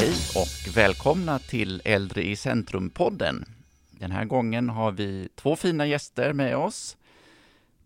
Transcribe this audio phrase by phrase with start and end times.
[0.00, 3.44] Hej och välkomna till Äldre i centrum-podden.
[3.90, 6.96] Den här gången har vi två fina gäster med oss.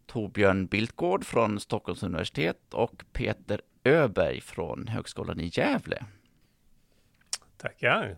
[0.07, 6.05] Torbjörn Biltgård från Stockholms universitet och Peter Öberg från Högskolan i Gävle.
[7.57, 8.17] Tackar.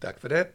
[0.00, 0.48] Tack för det.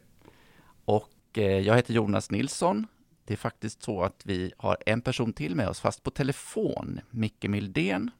[0.84, 2.86] Och eh, jag heter Jonas Nilsson.
[3.24, 7.00] Det är faktiskt så att vi har en person till med oss, fast på telefon.
[7.10, 8.10] Micke Mildén.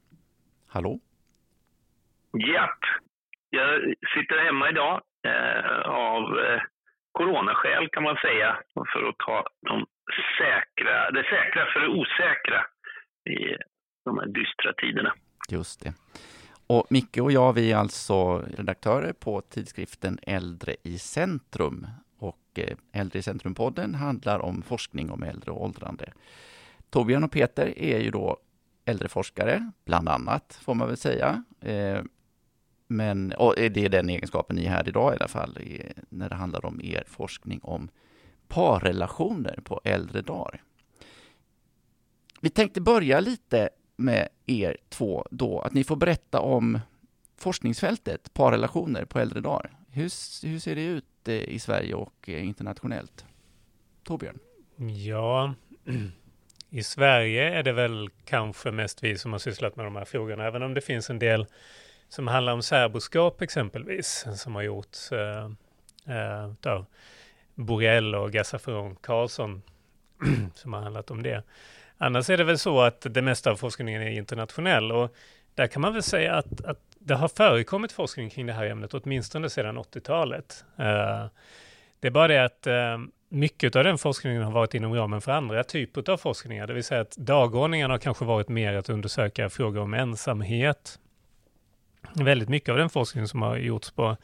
[0.67, 1.01] Hallå?
[2.33, 3.10] Japp.
[3.51, 3.81] Jag
[4.15, 6.61] sitter hemma idag eh, av eh,
[7.13, 8.59] coronaskäl kan man säga.
[8.93, 9.87] För att ta de
[10.39, 12.61] säkra, det säkra för det osäkra
[13.31, 13.57] i
[14.05, 15.13] de här dystra tiderna.
[15.51, 15.93] Just det.
[16.67, 21.87] Och Micke och jag, vi är alltså redaktörer på tidskriften Äldre i centrum.
[22.19, 26.13] Och eh, Äldre i centrum-podden handlar om forskning om äldre och åldrande.
[26.91, 28.37] Torbjörn och Peter är ju då
[28.85, 31.45] äldreforskare, bland annat, får man väl säga.
[31.61, 32.03] Eh,
[32.93, 35.59] men och det är den egenskapen ni är här idag i alla fall,
[36.09, 37.89] när det handlar om er forskning om
[38.49, 40.63] parrelationer på äldre dagar.
[42.41, 46.81] Vi tänkte börja lite med er två då, att ni får berätta om
[47.37, 49.71] forskningsfältet parrelationer på äldre dagar.
[49.91, 50.11] Hur,
[50.47, 53.25] hur ser det ut eh, i Sverige och eh, internationellt?
[54.05, 54.39] Torbjörn?
[55.07, 55.55] Ja,
[56.71, 60.47] i Sverige är det väl kanske mest vi som har sysslat med de här frågorna,
[60.47, 61.47] även om det finns en del
[62.11, 65.51] som handlar om särboskap exempelvis, som har gjorts eh,
[66.07, 66.87] eh av
[67.55, 69.63] Borrell och Gassafron-Karlsson,
[70.55, 71.43] som har handlat om det.
[71.99, 75.15] Annars är det väl så att det mesta av forskningen är internationell och
[75.55, 78.95] där kan man väl säga att, att det har förekommit forskning kring det här ämnet
[78.95, 80.65] åtminstone sedan 80-talet.
[80.79, 81.27] Eh,
[82.01, 85.33] det är bara det att eh, mycket av den forskningen har varit inom ramen för
[85.33, 89.51] andra typer av forskningar, det vill säga att dagordningen har kanske varit mer att undersöka
[89.51, 90.99] frågor om ensamhet.
[92.15, 94.17] Väldigt mycket av den forskning som har gjorts på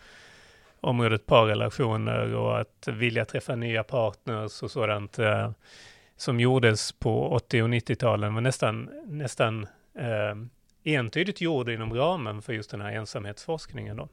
[0.80, 5.50] området parrelationer och att vilja träffa nya partners och sådant eh,
[6.16, 9.66] som gjordes på 80 och 90-talen var nästan, nästan
[9.98, 10.34] eh,
[10.84, 13.96] entydigt gjord inom ramen för just den här ensamhetsforskningen.
[13.96, 14.08] Då.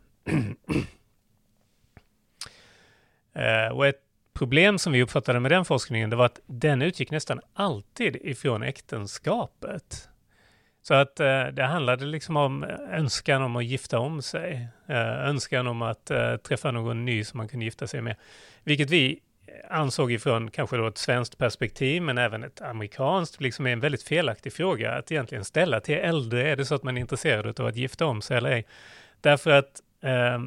[3.41, 4.01] eh, och ett
[4.33, 8.63] problem som vi uppfattade med den forskningen, det var att den utgick nästan alltid ifrån
[8.63, 10.09] äktenskapet.
[10.87, 15.27] Så att eh, det handlade liksom om eh, önskan om att gifta om sig, eh,
[15.27, 18.15] önskan om att eh, träffa någon ny som man kunde gifta sig med,
[18.63, 23.67] vilket vi eh, ansåg ifrån kanske då ett svenskt perspektiv, men även ett amerikanskt, liksom
[23.67, 26.51] är en väldigt felaktig fråga att egentligen ställa till äldre.
[26.51, 28.65] Är det så att man är intresserad av att gifta om sig eller ej?
[29.21, 30.39] Därför att eh,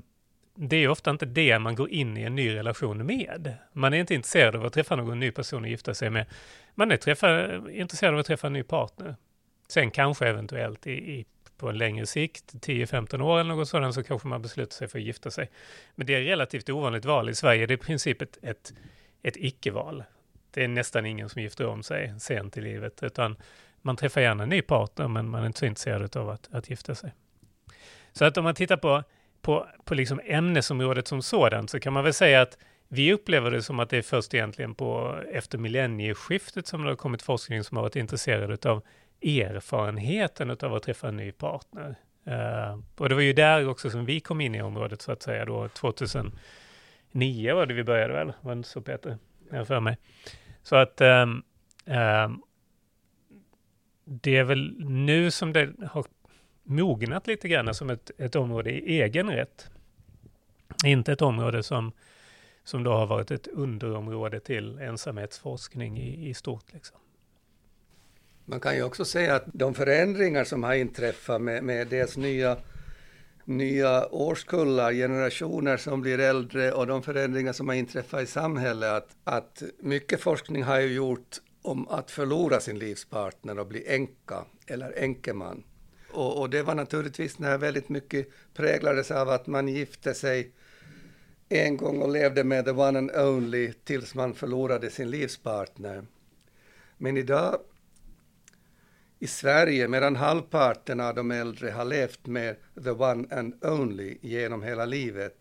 [0.55, 3.55] det är ofta inte det man går in i en ny relation med.
[3.73, 6.27] Man är inte intresserad av att träffa någon ny person att gifta sig med.
[6.75, 9.17] Man är träffa, intresserad av att träffa en ny partner.
[9.69, 14.03] Sen kanske eventuellt i, i på en längre sikt, 10-15 år eller något sådant, så
[14.03, 15.51] kanske man beslutar sig för att gifta sig.
[15.95, 17.67] Men det är relativt ovanligt val i Sverige.
[17.67, 18.75] Det är i princip ett, ett,
[19.23, 20.05] ett icke-val.
[20.51, 23.37] Det är nästan ingen som gifter om sig sent i livet, utan
[23.83, 26.71] man träffar gärna en ny partner, men man är inte så intresserad av att, att
[26.71, 27.15] gifta sig.
[28.13, 29.03] Så att om man tittar på,
[29.43, 33.63] på, på liksom ämnesområdet som sådant, så kan man väl säga att vi upplever det
[33.63, 37.77] som att det är först egentligen på efter millennieskiftet som det har kommit forskning som
[37.77, 38.83] har varit intresserad av
[39.27, 41.97] erfarenheten av att träffa en ny partner.
[42.29, 45.23] Uh, och det var ju där också som vi kom in i området så att
[45.23, 49.19] säga då 2009 var det vi började väl, var det inte så Peter?
[49.51, 49.99] Jag för mig.
[50.63, 51.43] Så att um,
[51.85, 52.43] um,
[54.05, 56.05] det är väl nu som det har
[56.63, 59.71] mognat lite grann som ett, ett område i egen rätt.
[60.85, 61.93] Inte ett område som,
[62.65, 66.73] som då har varit ett underområde till ensamhetsforskning i, i stort.
[66.73, 66.99] Liksom.
[68.49, 72.57] Man kan ju också säga att de förändringar som har inträffat med, med dels nya,
[73.45, 79.17] nya årskullar, generationer som blir äldre och de förändringar som har inträffat i samhället, att,
[79.25, 84.93] att mycket forskning har ju gjort om att förlora sin livspartner och bli änka eller
[84.97, 85.65] änkeman.
[86.11, 90.53] Och, och det var naturligtvis när väldigt mycket präglades av att man gifte sig
[91.49, 96.07] en gång och levde med the one and only tills man förlorade sin livspartner.
[96.99, 97.59] Men idag
[99.19, 104.63] i Sverige, medan halvparten av de äldre har levt med the one and only genom
[104.63, 105.39] hela livet,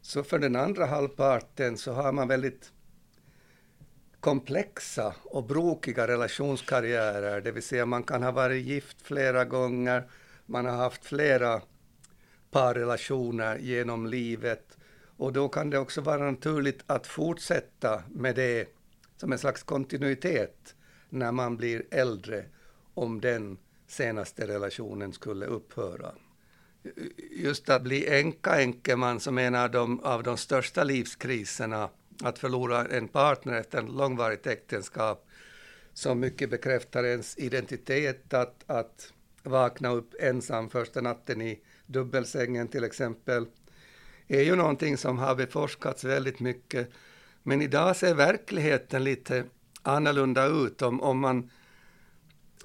[0.00, 2.72] så för den andra halvparten så har man väldigt
[4.20, 10.10] komplexa och brokiga relationskarriärer, det vill säga man kan ha varit gift flera gånger,
[10.46, 11.62] man har haft flera
[12.50, 14.78] parrelationer genom livet.
[15.16, 18.68] Och då kan det också vara naturligt att fortsätta med det
[19.16, 20.74] som en slags kontinuitet
[21.08, 22.44] när man blir äldre
[22.94, 26.12] om den senaste relationen skulle upphöra.
[27.30, 31.88] just att bli änka, änkeman, som en av de, av de största livskriserna,
[32.22, 35.28] att förlora en partner efter ett långvarigt äktenskap,
[35.92, 39.12] som mycket bekräftar ens identitet, att, att
[39.42, 43.46] vakna upp ensam första natten i dubbelsängen till exempel,
[44.28, 46.90] är ju någonting som har beforskats väldigt mycket.
[47.42, 49.44] Men idag ser verkligheten lite
[49.82, 50.82] annorlunda ut.
[50.82, 51.50] Om, om man,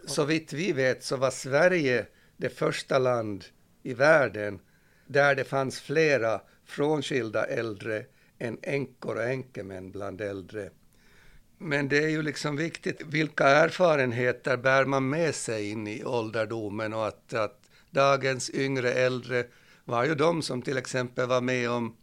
[0.05, 2.05] så vitt vi vet så var Sverige
[2.37, 3.45] det första land
[3.83, 4.59] i världen
[5.07, 8.05] där det fanns flera frånskilda äldre
[8.39, 10.69] än änkor och änkemän bland äldre.
[11.57, 16.93] Men det är ju liksom viktigt, vilka erfarenheter bär man med sig in i ålderdomen
[16.93, 19.45] och att, att dagens yngre äldre
[19.85, 21.95] var ju de som till exempel var med om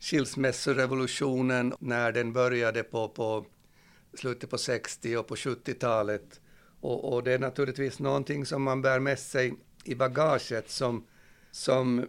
[0.00, 3.46] skilsmässorevolutionen när den började på, på
[4.18, 6.40] slutet på 60 och på 70-talet.
[6.80, 11.06] Och, och, det är naturligtvis någonting som man bär med sig i bagaget som,
[11.50, 12.06] som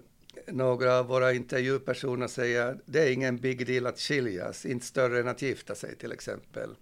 [0.48, 5.28] några av våra intervjupersoner säger, det är ingen big deal att skiljas, inte större än
[5.28, 6.76] att gifta sig till exempel.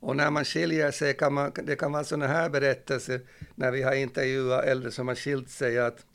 [0.00, 3.20] Och när man skiljer sig kan man, det kan vara sådana här berättelser
[3.54, 6.06] när vi har intervjuat äldre som har skilt sig att,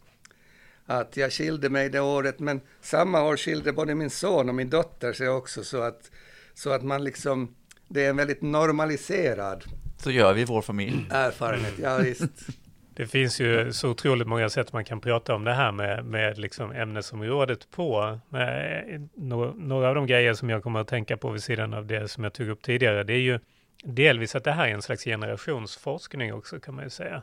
[0.85, 4.69] att jag skilde mig det året men samma år skilde både min son och min
[4.69, 6.11] dotter sig också så att,
[6.53, 7.55] så att man liksom,
[7.87, 9.63] det är en väldigt normaliserad
[10.03, 11.05] så gör vi i vår familj.
[11.11, 12.23] Erfarenhet, ja visst.
[12.95, 16.37] Det finns ju så otroligt många sätt man kan prata om det här med, med
[16.37, 18.19] liksom ämnesområdet på.
[18.29, 19.09] Med,
[19.55, 22.23] några av de grejer som jag kommer att tänka på vid sidan av det som
[22.23, 23.39] jag tog upp tidigare, det är ju
[23.83, 27.21] delvis att det här är en slags generationsforskning också kan man ju säga.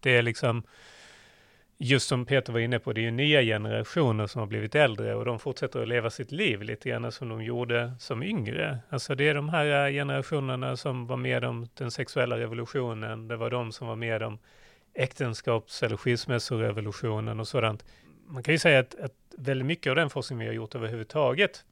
[0.00, 0.62] Det är liksom,
[1.84, 5.14] just som Peter var inne på, det är ju nya generationer som har blivit äldre
[5.14, 8.78] och de fortsätter att leva sitt liv lite grann som de gjorde som yngre.
[8.88, 13.36] Alltså det är de här eh, generationerna som var med om den sexuella revolutionen, det
[13.36, 14.38] var de som var med om
[14.94, 17.84] äktenskaps eller skilsmässorevolutionen och sådant.
[18.26, 21.64] Man kan ju säga att, att väldigt mycket av den forskning vi har gjort överhuvudtaget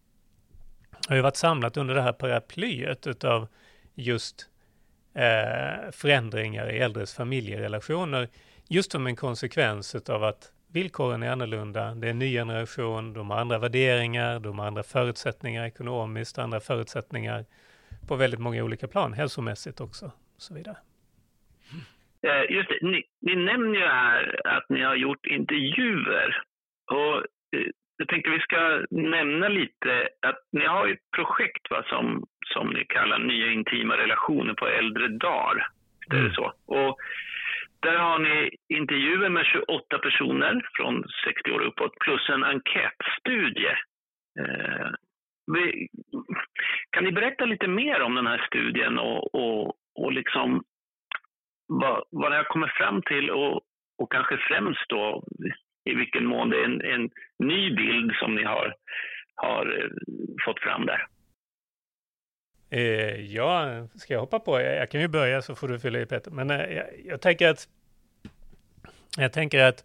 [1.08, 3.49] har ju varit samlat under det här paraplyet utav
[3.94, 4.49] just
[5.15, 8.29] eh, förändringar i äldres familjerelationer,
[8.73, 13.31] just som en konsekvens av att villkoren är annorlunda, det är en ny generation, de
[13.31, 17.45] har andra värderingar, de har andra förutsättningar ekonomiskt, andra förutsättningar
[18.09, 20.77] på väldigt många olika plan, hälsomässigt också, och så vidare.
[22.27, 26.43] Eh, just det, ni, ni nämner ju här att ni har gjort intervjuer.
[26.91, 27.17] Och
[27.57, 32.69] eh, jag tänkte vi ska nämna lite att ni har ett projekt va, som, som
[32.69, 35.69] ni kallar Nya intima relationer på äldre dagar.
[36.09, 36.33] Det är mm.
[36.33, 36.53] så.
[36.67, 36.99] Och
[37.82, 43.75] där har ni intervjuer med 28 personer från 60 år uppåt plus en enkätstudie.
[44.40, 44.90] Eh,
[45.52, 45.88] vi,
[46.90, 50.62] kan ni berätta lite mer om den här studien och, och, och liksom
[51.67, 53.61] vad, vad har kommit fram till och,
[53.99, 55.25] och kanske främst då
[55.90, 58.75] i vilken mån det är en, en ny bild som ni har,
[59.34, 59.90] har eh,
[60.44, 61.06] fått fram där.
[62.73, 64.61] Eh, ja, ska jag hoppa på?
[64.61, 66.31] Jag, jag, kan ju börja så får du fylla i Peter.
[66.31, 67.69] Men eh, jag, jag, tänker att
[69.17, 69.85] jag tänker att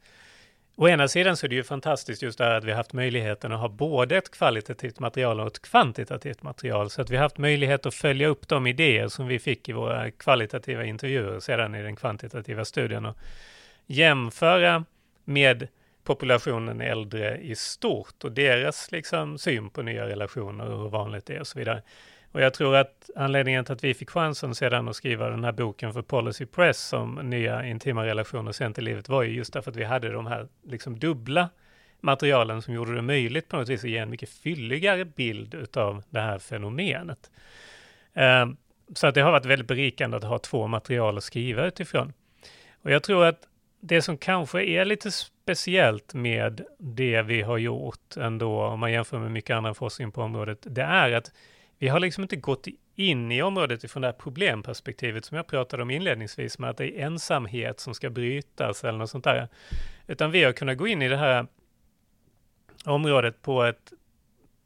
[0.80, 3.51] Å ena sidan så är det ju fantastiskt just det här att vi haft möjligheten
[3.51, 7.86] att ha både ett kvalitativt material och ett kvantitativt material, så att vi haft möjlighet
[7.86, 11.95] att följa upp de idéer som vi fick i våra kvalitativa intervjuer sedan i den
[11.95, 13.18] kvantitativa studien och
[13.85, 14.85] jämföra
[15.23, 15.68] med
[16.04, 21.35] populationen äldre i stort och deras liksom syn på nya relationer och hur vanligt det
[21.35, 21.81] är och så vidare.
[22.31, 25.52] Och jag tror att anledningen till att vi fick chansen sedan att skriva den här
[25.52, 29.72] boken för Policy Press om nya intima relationer sent i livet var ju just därför
[29.72, 31.50] att vi hade de här liksom dubbla
[32.02, 36.04] materialen som gjorde det möjligt på något vis att ge en mycket fylligare bild utav
[36.10, 37.31] det här fenomenet.
[38.14, 38.57] Um,
[38.96, 42.14] så att det har varit väldigt berikande att ha två material att skriva utifrån.
[42.81, 43.40] Och jag tror att
[43.80, 49.19] det som kanske är lite speciellt med det vi har gjort ändå, om man jämför
[49.19, 51.31] med mycket annan forskning på området, det är att
[51.80, 55.84] vi har liksom inte gått in i området ifrån det här problemperspektivet som jag pratade
[55.84, 59.48] om inledningsvis med att det är ensamhet som ska brytas eller något sånt där.
[60.07, 61.48] Utan vi har kunnat gå in i det här
[62.86, 63.94] området på ett,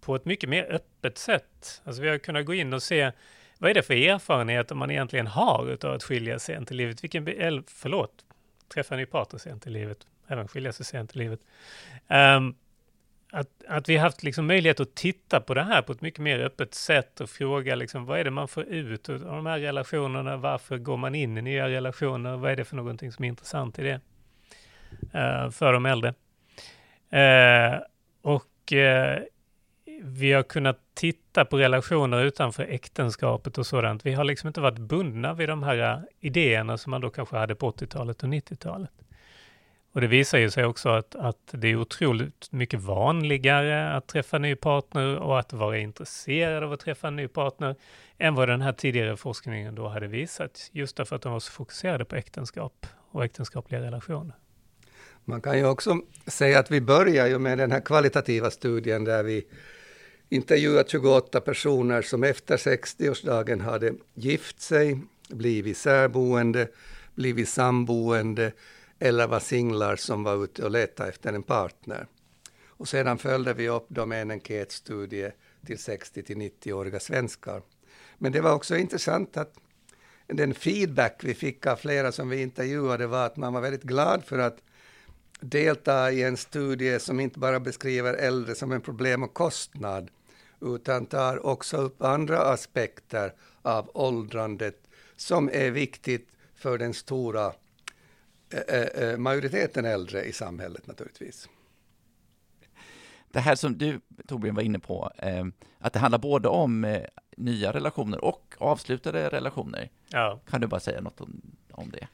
[0.01, 1.81] på ett mycket mer öppet sätt.
[1.83, 3.11] Alltså vi har kunnat gå in och se
[3.57, 7.03] vad är det för erfarenheter man egentligen har utav att skilja sig sent i livet?
[7.03, 8.25] Vilken, eller, förlåt,
[8.73, 11.39] träffa en ny partner sent i livet, även skilja sig sent i livet.
[12.07, 12.55] Um,
[13.31, 16.39] att, att vi haft liksom möjlighet att titta på det här på ett mycket mer
[16.39, 20.37] öppet sätt och fråga liksom, vad är det man får ut av de här relationerna?
[20.37, 22.37] Varför går man in i nya relationer?
[22.37, 23.99] Vad är det för någonting som är intressant i det
[25.15, 26.13] uh, för de äldre?
[27.13, 27.79] Uh,
[28.21, 29.23] och uh,
[30.03, 34.05] vi har kunnat titta på relationer utanför äktenskapet och sådant.
[34.05, 37.55] Vi har liksom inte varit bundna vid de här idéerna som man då kanske hade
[37.55, 38.91] på 80-talet och 90-talet.
[39.93, 44.35] Och det visar ju sig också att, att det är otroligt mycket vanligare att träffa
[44.35, 47.75] en ny partner och att vara intresserad av att träffa en ny partner
[48.17, 51.51] än vad den här tidigare forskningen då hade visat, just därför att de var så
[51.51, 54.35] fokuserade på äktenskap och äktenskapliga relationer.
[55.25, 59.23] Man kan ju också säga att vi börjar ju med den här kvalitativa studien där
[59.23, 59.47] vi
[60.29, 66.67] intervjuat 28 personer som efter 60-årsdagen hade gift sig, blivit särboende,
[67.15, 68.51] blivit samboende
[69.03, 72.07] eller var singlar som var ute och letade efter en partner.
[72.67, 75.31] Och sedan följde vi upp dem med en enkätstudie
[75.65, 77.61] till 60 till 90-åriga svenskar.
[78.17, 79.53] Men det var också intressant att
[80.27, 84.23] den feedback vi fick av flera som vi intervjuade var att man var väldigt glad
[84.25, 84.57] för att
[85.39, 90.11] delta i en studie som inte bara beskriver äldre som en problem och kostnad,
[90.61, 97.53] utan tar också upp andra aspekter av åldrandet som är viktigt för den stora
[99.17, 101.49] majoriteten äldre i samhället naturligtvis.
[103.31, 105.45] Det här som du, Torbjörn, var inne på, eh,
[105.79, 107.01] att det handlar både om eh,
[107.37, 109.89] nya relationer och avslutade relationer.
[110.09, 110.39] Ja.
[110.49, 111.41] Kan du bara säga något om,
[111.71, 112.07] om det?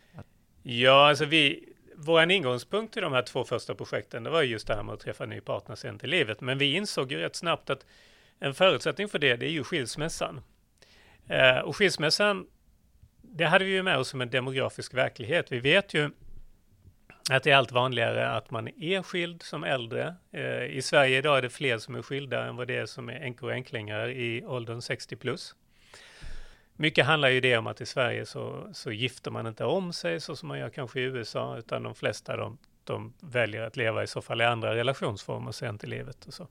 [0.64, 4.76] Ja, alltså vi, vår ingångspunkt i de här två första projekten, det var just det
[4.76, 6.42] här med att träffa en ny partner sent i livet.
[6.42, 7.86] Men vi insåg ju rätt snabbt att
[8.40, 10.42] en förutsättning för det, det är ju skilsmässan.
[11.28, 12.48] Eh, och skilsmässan,
[13.22, 15.52] det hade vi ju med oss som en demografisk verklighet.
[15.52, 16.10] Vi vet ju
[17.32, 20.16] att det är allt vanligare att man är skild som äldre.
[20.32, 23.10] Eh, I Sverige idag är det fler som är skilda än vad det är som
[23.10, 25.56] är änkor och änklingar i åldern 60 plus.
[26.74, 30.20] Mycket handlar ju det om att i Sverige så, så gifter man inte om sig
[30.20, 34.04] så som man gör kanske i USA, utan de flesta de, de väljer att leva
[34.04, 36.48] i så fall i andra relationsformer sent i livet och så.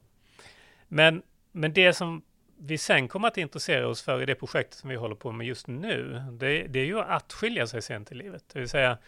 [0.88, 2.22] Men, men det som
[2.58, 5.46] vi sen kommer att intressera oss för i det projektet som vi håller på med
[5.46, 8.44] just nu, det, det är ju att skilja sig sent i livet.
[8.52, 8.98] Det vill säga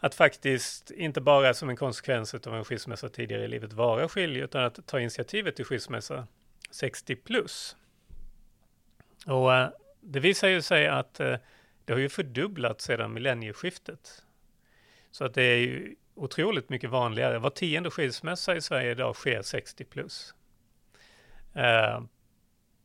[0.00, 4.38] att faktiskt inte bara som en konsekvens av en skilsmässa tidigare i livet vara skilj,
[4.38, 6.26] utan att ta initiativet till skilsmässa
[6.70, 7.76] 60 plus.
[9.26, 9.68] Och eh,
[10.00, 11.36] det visar ju sig att eh,
[11.84, 14.24] det har ju fördubblats sedan millennieskiftet.
[15.10, 17.38] Så att det är ju otroligt mycket vanligare.
[17.38, 20.34] Var tionde skilsmässa i Sverige idag sker 60 plus.
[21.54, 22.02] Eh,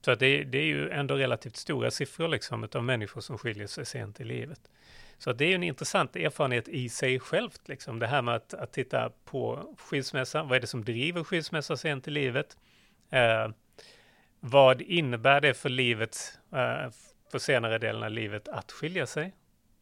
[0.02, 3.68] så att det, det, är ju ändå relativt stora siffror liksom av människor som skiljer
[3.68, 4.70] sig sent i livet.
[5.18, 8.00] Så det är en intressant erfarenhet i sig självt, liksom.
[8.00, 10.44] det här med att, att titta på skilsmässa.
[10.44, 12.58] Vad är det som driver skilsmässa sent i livet?
[13.10, 13.50] Eh,
[14.40, 16.92] vad innebär det för livet, eh,
[17.32, 19.34] för senare delen av livet att skilja sig?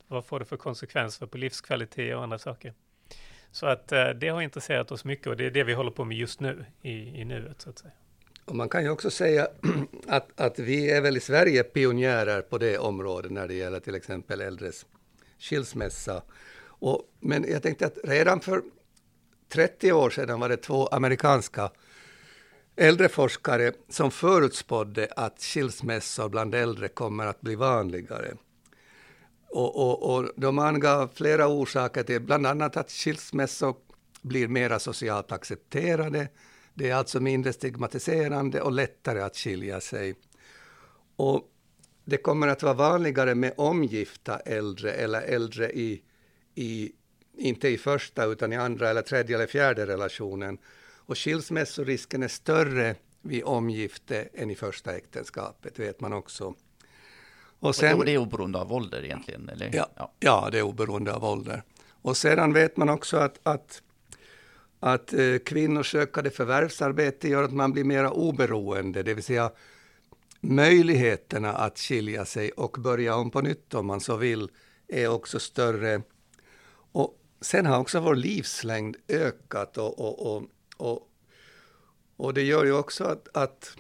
[0.08, 2.74] Vad får det för konsekvenser på livskvalitet och andra saker?
[3.52, 6.06] Så att eh, det har intresserat oss mycket och det är det vi håller på
[6.06, 7.94] med just nu i, i nuet så att säga.
[8.46, 9.48] Och man kan ju också säga
[10.08, 13.96] att, att vi är väl i Sverige pionjärer på det området när det gäller till
[13.96, 14.86] exempel äldres
[15.44, 16.22] skilsmässa.
[16.66, 18.62] Och, men jag tänkte att redan för
[19.50, 21.72] 30 år sedan var det två amerikanska
[22.76, 28.34] äldre forskare som förutspådde att skilsmässor bland äldre kommer att bli vanligare.
[29.50, 33.76] Och, och, och de angav flera orsaker till, bland annat att skilsmässor
[34.22, 36.28] blir mera socialt accepterade.
[36.74, 40.16] Det är alltså mindre stigmatiserande och lättare att skilja sig.
[41.16, 41.50] Och
[42.06, 46.02] det kommer att vara vanligare med omgifta äldre eller äldre i,
[46.56, 46.92] i,
[47.38, 50.58] inte i första utan i andra eller tredje eller fjärde relationen.
[51.06, 56.56] Och skilsmässorisken är större vid omgifte än i första äktenskapet, vet man också.
[57.60, 59.50] Och sen, och det är oberoende av ålder egentligen?
[59.50, 59.70] Eller?
[59.74, 60.12] Ja, ja.
[60.20, 61.64] ja, det är oberoende av ålder.
[61.90, 63.82] Och sedan vet man också att, att,
[64.80, 69.52] att eh, kvinnors ökade förvärvsarbete gör att man blir mer oberoende, det vill säga
[70.44, 74.52] möjligheterna att skilja sig och börja om på nytt om man så vill
[74.88, 76.02] är också större.
[76.92, 80.44] Och sen har också vår livslängd ökat och, och, och,
[80.78, 81.10] och,
[82.18, 83.78] och det gör ju också att, att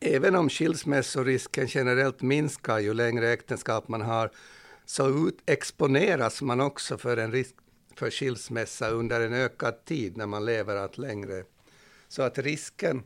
[0.00, 4.30] även om skilsmässorisken generellt minskar ju längre äktenskap man har,
[4.84, 7.54] så ut, exponeras man också för en risk
[7.96, 11.44] för skilsmässa under en ökad tid när man lever allt längre.
[12.08, 13.02] Så att risken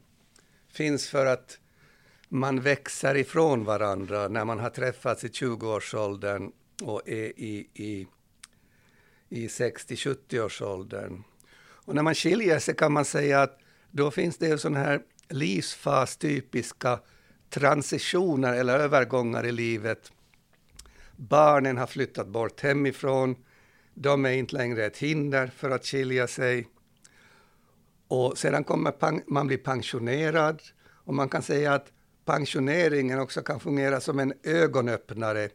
[0.72, 1.58] finns för att
[2.34, 8.06] man växer ifrån varandra när man har träffats i 20-årsåldern och är i, i,
[9.28, 11.22] i 60-70-årsåldern.
[11.56, 13.58] Och när man skiljer sig kan man säga att
[13.90, 17.00] då finns det sådana här livsfastypiska
[17.50, 20.12] transitioner eller övergångar i livet.
[21.16, 23.36] Barnen har flyttat bort hemifrån.
[23.94, 26.68] De är inte längre ett hinder för att skilja sig.
[28.08, 28.92] Och sedan kommer
[29.32, 31.90] man bli pensionerad och man kan säga att
[32.24, 35.48] pensioneringen också kan fungera som en ögonöppnare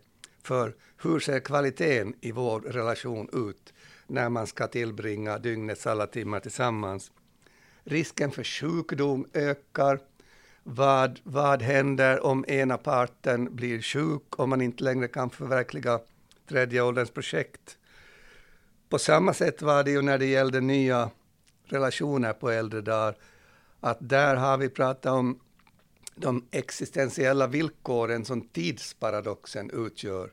[0.43, 3.73] för hur ser kvaliteten i vår relation ut
[4.07, 7.11] när man ska tillbringa dygnets alla timmar tillsammans.
[7.83, 9.99] Risken för sjukdom ökar.
[10.63, 15.99] Vad, vad händer om ena parten blir sjuk och man inte längre kan förverkliga
[16.49, 17.77] tredje ålderns projekt?
[18.89, 21.09] På samma sätt var det ju när det gällde nya
[21.65, 23.15] relationer på äldre dagar,
[23.79, 25.39] att där har vi pratat om
[26.19, 30.31] de existentiella villkoren som tidsparadoxen utgör.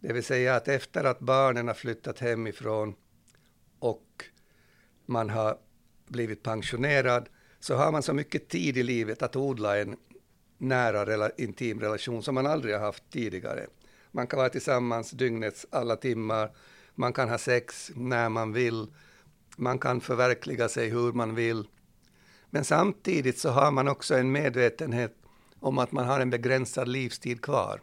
[0.00, 2.94] Det vill säga att efter att barnen har flyttat hemifrån
[3.78, 4.24] och
[5.06, 5.58] man har
[6.06, 7.28] blivit pensionerad,
[7.60, 9.96] så har man så mycket tid i livet att odla en
[10.58, 13.66] nära intim relation som man aldrig har haft tidigare.
[14.10, 16.50] Man kan vara tillsammans dygnets alla timmar,
[16.94, 18.86] man kan ha sex när man vill,
[19.56, 21.68] man kan förverkliga sig hur man vill.
[22.50, 25.14] Men samtidigt så har man också en medvetenhet
[25.60, 27.80] om att man har en begränsad livstid kvar.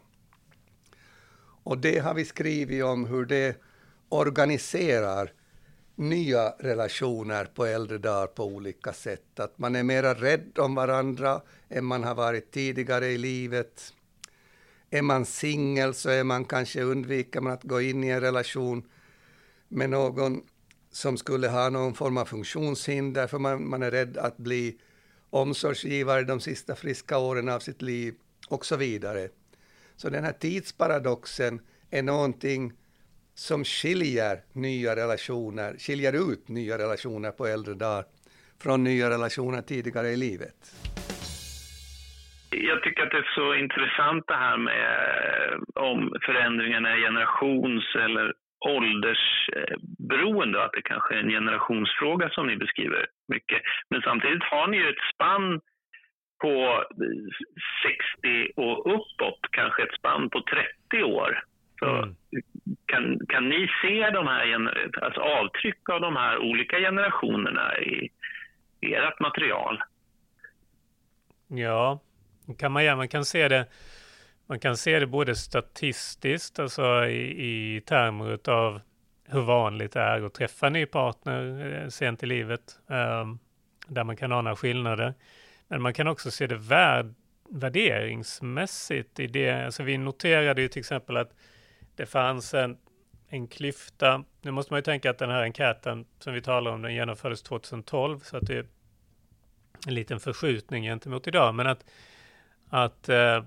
[1.62, 3.56] Och det har vi skrivit om hur det
[4.08, 5.32] organiserar
[5.94, 9.40] nya relationer på äldre dagar på olika sätt.
[9.40, 13.94] Att man är mera rädd om varandra än man har varit tidigare i livet.
[14.90, 18.88] Är man singel så är man kanske undviker man att gå in i en relation
[19.68, 20.42] med någon
[21.02, 24.76] som skulle ha någon form av funktionshinder, för man, man är rädd att bli
[25.30, 28.14] omsorgsgivare de sista friska åren av sitt liv
[28.48, 29.28] och så vidare.
[29.96, 31.60] Så den här tidsparadoxen
[31.90, 32.72] är någonting
[33.34, 38.04] som skiljer nya relationer, skiljer ut nya relationer på äldre dagar
[38.62, 40.58] från nya relationer tidigare i livet.
[42.50, 44.90] Jag tycker att det är så intressant det här med
[45.52, 52.56] eh, om förändringarna i generations eller åldersberoende, att det kanske är en generationsfråga som ni
[52.56, 53.62] beskriver mycket.
[53.90, 55.60] Men samtidigt har ni ju ett spann
[56.40, 56.84] på
[58.22, 60.42] 60 och uppåt, kanske ett spann på
[60.90, 61.44] 30 år.
[61.78, 62.14] Så mm.
[62.86, 64.70] kan, kan ni se de här,
[65.02, 68.10] alltså avtryck av de här olika generationerna i,
[68.80, 69.82] i ert material?
[71.48, 72.00] Ja,
[72.58, 73.66] kan man, ja, man kan se det
[74.46, 78.80] man kan se det både statistiskt, alltså i, i termer av
[79.24, 83.38] hur vanligt det är att träffa en ny partner eh, sent i livet, ehm,
[83.86, 85.14] där man kan ana skillnader.
[85.68, 87.14] Men man kan också se det värd,
[87.50, 89.64] värderingsmässigt i det.
[89.64, 91.32] Alltså vi noterade ju till exempel att
[91.96, 92.78] det fanns en,
[93.28, 94.24] en klyfta.
[94.42, 97.42] Nu måste man ju tänka att den här enkäten som vi talar om, den genomfördes
[97.42, 98.66] 2012, så att det är
[99.86, 101.54] en liten förskjutning gentemot idag.
[101.54, 101.84] Men att,
[102.68, 103.44] att eh,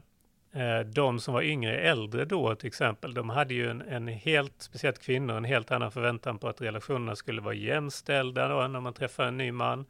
[0.52, 4.54] Eh, de som var yngre äldre då till exempel, de hade ju en, en, helt,
[4.58, 8.94] speciellt kvinnor, en helt annan förväntan på att relationerna skulle vara jämställda då när man
[8.94, 9.86] träffar en ny man.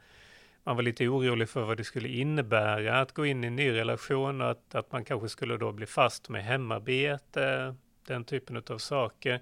[0.63, 3.71] Man var lite orolig för vad det skulle innebära att gå in i en ny
[3.71, 7.75] relation och att, att man kanske skulle då bli fast med hemarbete,
[8.07, 9.39] den typen av saker.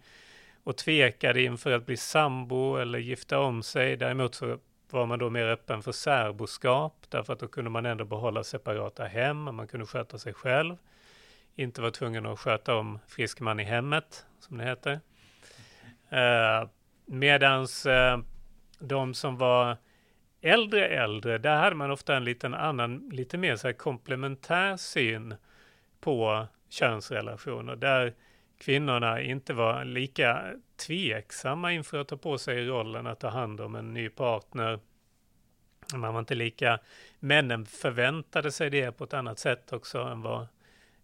[0.63, 3.97] Och tvekade inför att bli sambo eller gifta om sig.
[3.97, 4.57] Däremot så
[4.89, 9.05] var man då mer öppen för särboskap, därför att då kunde man ändå behålla separata
[9.05, 10.77] hem och man kunde sköta sig själv
[11.57, 14.99] inte var tvungen att sköta om frisk man i hemmet, som det heter.
[16.09, 16.69] Eh,
[17.05, 18.19] medans eh,
[18.79, 19.77] de som var
[20.41, 25.35] äldre äldre, där hade man ofta en liten annan, lite mer så här komplementär syn
[25.99, 28.13] på könsrelationer, där
[28.57, 30.53] kvinnorna inte var lika
[30.87, 34.79] tveksamma inför att ta på sig rollen att ta hand om en ny partner.
[35.95, 36.79] Man var inte lika,
[37.19, 40.47] männen förväntade sig det på ett annat sätt också än vad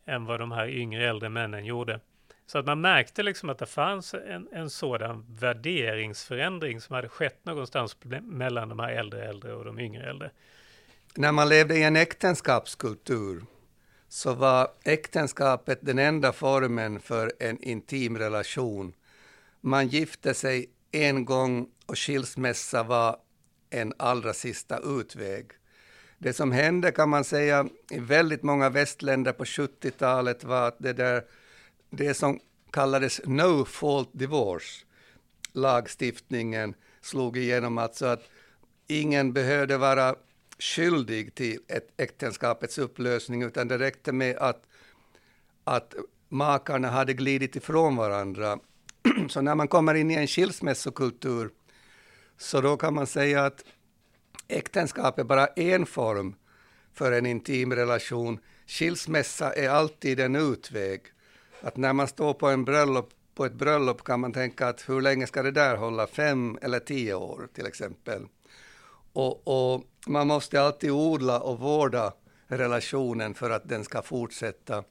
[0.06, 2.00] än vad de här yngre äldre männen gjorde.
[2.46, 7.46] Så att man märkte liksom att det fanns en, en sådan värderingsförändring som hade skett
[7.46, 10.32] någonstans mellan de här äldre äldre och de yngre äldre.
[11.16, 13.44] När man levde i en äktenskapskultur
[14.08, 18.94] så var äktenskapet den enda formen för en intim relation.
[19.62, 23.18] Man gifte sig en gång och skilsmässa var
[23.70, 25.52] en allra sista utväg.
[26.24, 30.94] Det som hände kan man säga i väldigt många västländer på 70-talet var att det
[30.94, 31.24] där,
[31.90, 32.40] det som
[32.72, 34.86] kallades no fault divorce,
[35.54, 38.24] lagstiftningen slog igenom alltså att
[38.88, 40.16] ingen behövde vara
[40.60, 44.64] skyldig till ett äktenskapets upplösning, utan det räckte med att,
[45.64, 45.94] att
[46.30, 48.60] makarna hade glidit ifrån varandra.
[49.30, 51.50] Så när man kommer in i en skilsmässokultur,
[52.38, 53.64] så då kan man säga att
[54.48, 56.36] äktenskap är bara en form
[56.94, 58.40] för en intim relation.
[58.68, 61.02] Skilsmässa är alltid en utväg.
[61.62, 65.02] Att när man står på, en bröllop, på ett bröllop kan man tänka att hur
[65.02, 66.08] länge ska det där hålla?
[66.08, 68.26] Fem eller tio år till exempel.
[69.14, 72.14] Och, och man måste alltid odla och vårda
[72.48, 74.84] relationen för att den ska fortsätta.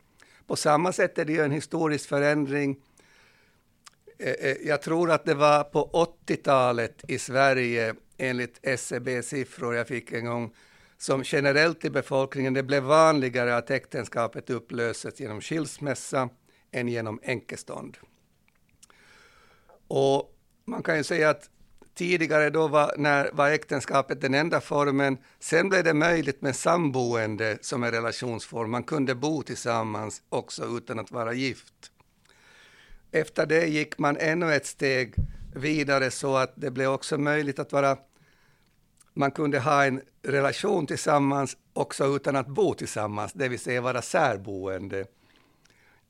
[0.47, 2.77] På samma sätt är det ju en historisk förändring
[4.19, 5.91] eh, eh, jag tror att det var på
[6.27, 10.55] 80-talet i Sverige, enligt SCB-siffror jag fick en gång,
[10.99, 16.29] som generellt i befolkningen det blev vanligare att äktenskapet upplöses genom skilsmässa
[16.71, 17.99] än genom enkestånd.
[19.89, 21.51] Och man kan ju säga att
[21.95, 25.19] tidigare då var, när, var äktenskapet den enda formen.
[25.39, 28.71] Sen blev det möjligt med samboende som en relationsform.
[28.71, 31.93] Man kunde bo tillsammans också utan att vara gift.
[33.11, 35.15] Efter det gick man ännu ett steg
[35.55, 37.97] vidare så att det blev också möjligt att vara
[39.15, 44.03] man kunde ha en relation tillsammans också utan att bo tillsammans, det vill säga vara
[44.03, 45.05] särboende.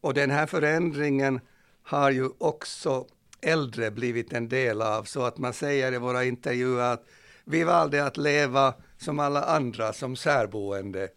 [0.01, 1.41] Och den här förändringen
[1.83, 3.07] har ju också
[3.41, 7.07] äldre blivit en del av, så att man säger i våra intervjuer att
[7.45, 11.09] vi valde att leva som alla andra, som särboende.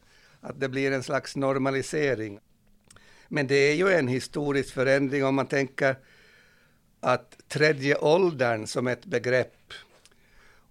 [0.42, 2.40] Att det blir en slags normalisering.
[3.28, 5.96] Men det är ju en historisk förändring om man tänker
[7.00, 9.74] att tredje åldern som ett begrepp,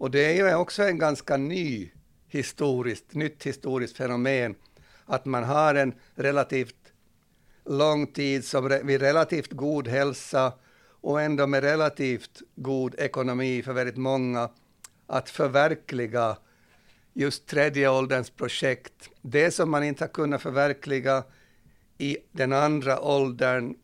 [0.05, 1.91] och det är ju också en ganska ny
[2.29, 4.55] historiskt, nytt historiskt fenomen,
[5.05, 6.93] att man har en relativt
[7.65, 10.53] lång tid som vid relativt god hälsa
[11.01, 14.51] och ändå med relativt god ekonomi för väldigt många
[15.07, 16.37] att förverkliga
[17.13, 19.11] just tredje ålderns projekt.
[19.23, 21.25] Det som man inte har kunnat förverkliga
[21.99, 23.75] i den andra åldern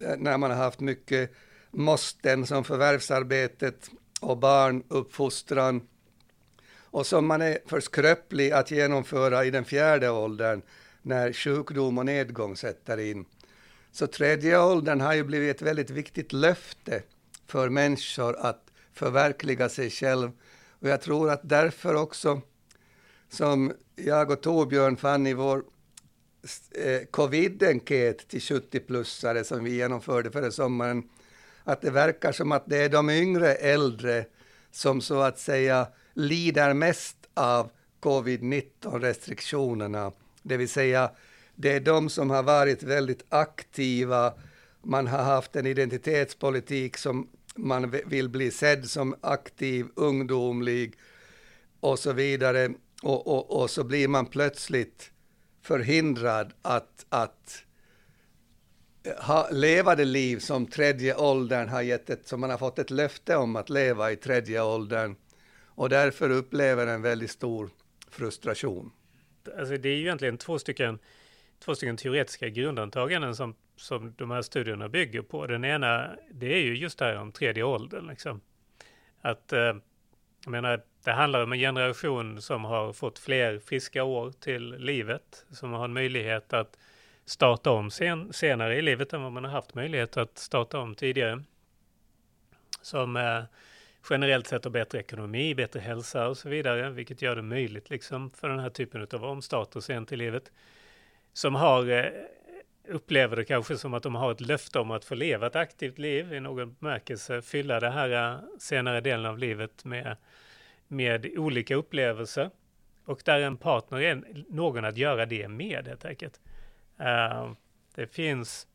[0.00, 1.32] eh, när man har haft mycket
[1.70, 3.90] måsten som förvärvsarbetet
[4.22, 5.80] och barnuppfostran
[6.80, 10.62] och som man är för skröplig att genomföra i den fjärde åldern
[11.02, 13.24] när sjukdom och nedgång sätter in.
[13.92, 17.02] Så tredje åldern har ju blivit ett väldigt viktigt löfte
[17.46, 20.30] för människor att förverkliga sig själv.
[20.68, 22.40] Och jag tror att därför också
[23.28, 25.64] som jag och Torbjörn fann i vår
[26.70, 31.08] eh, covid-enkät till 70-plussare som vi genomförde förra sommaren,
[31.64, 34.24] att det verkar som att det är de yngre äldre
[34.70, 37.70] som så att säga lider mest av
[38.00, 40.12] covid-19 restriktionerna.
[40.42, 41.10] Det vill säga
[41.54, 44.34] det är de som har varit väldigt aktiva.
[44.82, 50.94] Man har haft en identitetspolitik som man vill bli sedd som aktiv, ungdomlig
[51.80, 52.70] och så vidare.
[53.02, 55.10] Och, och, och så blir man plötsligt
[55.62, 57.64] förhindrad att, att
[59.18, 62.90] ha, leva det liv som tredje åldern har gett ett, som man har fått ett
[62.90, 65.16] löfte om att leva i tredje åldern.
[65.74, 67.70] Och därför upplever en väldigt stor
[68.10, 68.92] frustration.
[69.58, 70.98] Alltså det är ju egentligen två stycken
[71.64, 75.46] två stycken teoretiska grundantaganden som, som de här studierna bygger på.
[75.46, 78.06] Den ena, det är ju just det här om tredje åldern.
[78.06, 78.40] Liksom.
[79.20, 79.76] Att, eh,
[80.44, 85.44] jag menar, det handlar om en generation som har fått fler friska år till livet,
[85.50, 86.78] som har en möjlighet att
[87.24, 90.94] starta om sen, senare i livet än vad man har haft möjlighet att starta om
[90.94, 91.42] tidigare.
[92.82, 93.42] Som eh,
[94.10, 98.30] generellt sett har bättre ekonomi, bättre hälsa och så vidare, vilket gör det möjligt liksom
[98.30, 100.52] för den här typen av omstarter sent i livet
[101.32, 102.04] som har eh,
[102.88, 105.98] upplever det kanske som att de har ett löfte om att få leva ett aktivt
[105.98, 110.16] liv i någon bemärkelse, fylla det här eh, senare delen av livet med,
[110.88, 112.50] med olika upplevelser.
[113.04, 116.40] Och där en partner är någon att göra det med helt enkelt.
[117.02, 117.52] Uh,
[117.94, 118.66] det finns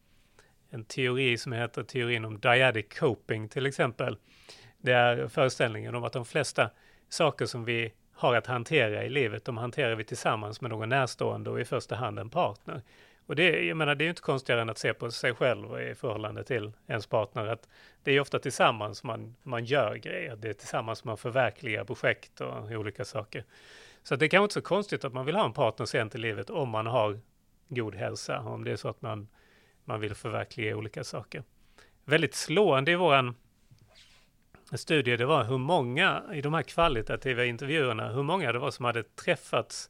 [0.70, 4.18] en teori som heter teorin om dyadic coping till exempel.
[4.78, 6.70] Det är föreställningen om att de flesta
[7.10, 11.50] saker som vi har att hantera i livet, de hanterar vi tillsammans med någon närstående
[11.50, 12.82] och i första hand en partner.
[13.26, 15.96] Och det, jag menar, det är inte konstigare än att se på sig själv i
[15.96, 17.70] förhållande till ens partner, att
[18.04, 22.72] det är ofta tillsammans man, man gör grejer, det är tillsammans man förverkligar projekt och
[22.72, 23.44] olika saker.
[24.04, 26.18] Så det är kanske inte så konstigt att man vill ha en partner sent i
[26.18, 27.20] livet om man har
[27.68, 29.28] god hälsa, om det är så att man,
[29.86, 31.44] man vill förverkliga olika saker.
[32.06, 33.36] Väldigt slående i våran
[34.74, 38.86] studie, det var hur många i de här kvalitativa intervjuerna, hur många det var som
[38.86, 39.90] hade träffats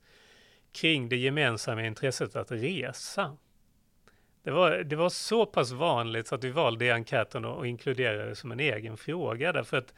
[0.71, 3.37] kring det gemensamma intresset att resa.
[4.43, 8.25] Det var, det var så pass vanligt så att vi valde i enkäten att inkludera
[8.25, 9.93] det som en egen fråga, därför att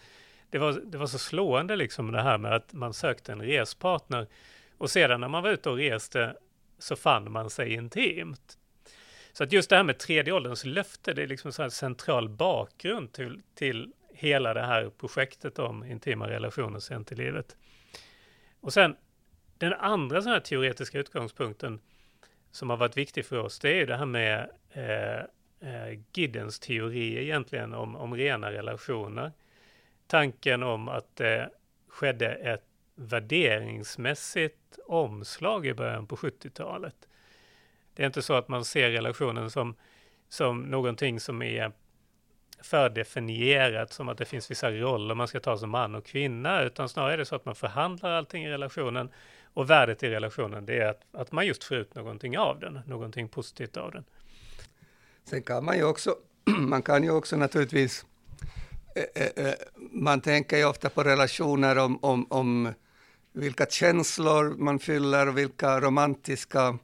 [0.50, 4.28] det var, det var så slående liksom det här med att man sökte en respartner
[4.78, 6.36] och sedan när man var ute och reste
[6.80, 8.58] så fann man sig intimt.
[9.32, 13.12] Så att just det här med tredje ålderns löfte, det är liksom en central bakgrund
[13.12, 17.58] till, till hela det här projektet om intima relationer sent i livet.
[18.62, 18.96] Och sen
[19.58, 21.80] den andra sån här teoretiska utgångspunkten
[22.52, 25.20] som har varit viktig för oss, det är ju det här med eh,
[25.70, 29.32] eh, Giddens teori egentligen om, om rena relationer.
[30.08, 31.50] Tanken om att det
[31.88, 32.69] skedde ett
[33.00, 36.96] värderingsmässigt omslag i början på 70-talet.
[37.94, 39.76] Det är inte så att man ser relationen som,
[40.30, 41.72] som någonting som är
[42.62, 46.90] fördefinierat som att det finns vissa roller man ska ta som man och kvinna, utan
[46.90, 49.10] snarare är det så att man förhandlar allting i relationen
[49.54, 52.80] och värdet i relationen det är att, att man just får ut någonting av den,
[52.86, 54.04] någonting positivt av den.
[55.24, 56.16] Sen kan man ju också,
[56.60, 58.06] man kan ju också naturligtvis,
[58.96, 59.54] eh, eh, eh,
[59.92, 62.74] man tänker ju ofta på relationer om, om, om
[63.34, 66.78] vilka känslor man fyller och vilka romantiska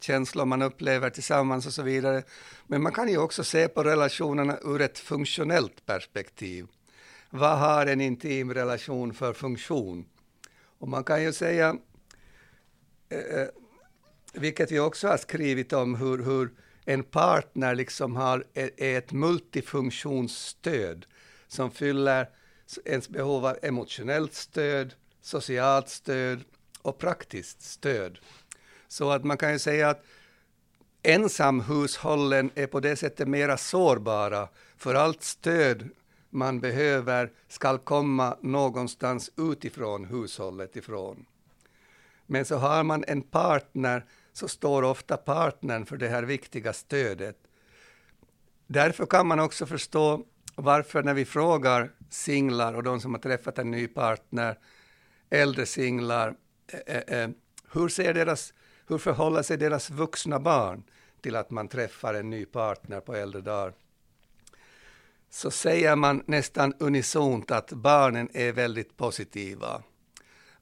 [0.00, 2.22] känslor man upplever tillsammans och så vidare.
[2.66, 6.66] Men man kan ju också se på relationerna ur ett funktionellt perspektiv.
[7.30, 10.04] Vad har en intim relation för funktion?
[10.78, 11.76] Och man kan ju säga,
[13.08, 13.48] eh, eh
[14.34, 16.50] vilket vi också har skrivit om, hur, hur
[16.84, 21.06] en partner liksom har, är ett multifunktionsstöd
[21.48, 22.28] som fyller
[22.84, 26.44] ens behov av emotionellt stöd, socialt stöd
[26.82, 28.18] och praktiskt stöd.
[28.88, 30.04] Så att man kan ju säga att
[31.02, 35.88] ensamhushållen är på det sättet mera sårbara, för allt stöd
[36.30, 41.26] man behöver ska komma någonstans utifrån hushållet ifrån.
[42.26, 47.36] Men så har man en partner så står ofta partnern för det här viktiga stödet.
[48.66, 53.58] Därför kan man också förstå varför när vi frågar singlar och de som har träffat
[53.58, 54.58] en ny partner,
[55.32, 56.34] äldre singlar,
[56.66, 57.30] eh, eh, eh,
[57.72, 58.54] hur, ser deras,
[58.88, 60.82] hur förhåller sig deras vuxna barn
[61.20, 63.72] till att man träffar en ny partner på äldre dagar?
[65.30, 69.82] Så säger man nästan unisont att barnen är väldigt positiva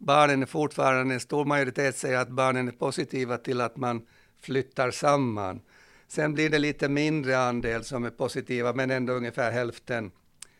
[0.01, 4.07] barnen är fortfarande, en stor majoritet säger att barnen är positiva till att man
[4.41, 5.61] flyttar samman.
[6.09, 10.11] Sen blir det lite mindre andel som är positiva, men ändå ungefär hälften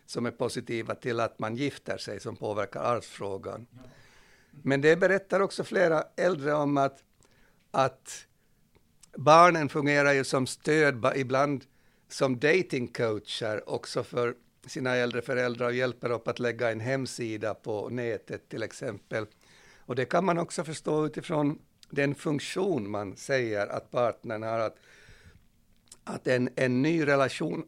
[0.07, 3.67] som är positiva till att man gifter sig, som påverkar arvsfrågan.
[4.51, 7.03] Men det berättar också flera äldre om att,
[7.71, 8.27] att
[9.17, 11.65] barnen fungerar ju som stöd, ibland
[12.09, 14.35] som datingcoacher också för
[14.67, 19.27] sina äldre föräldrar och hjälper upp att lägga en hemsida på nätet till exempel.
[19.79, 21.59] Och det kan man också förstå utifrån
[21.91, 24.77] den funktion man säger att partnern har, att,
[26.05, 27.67] att en, en ny relation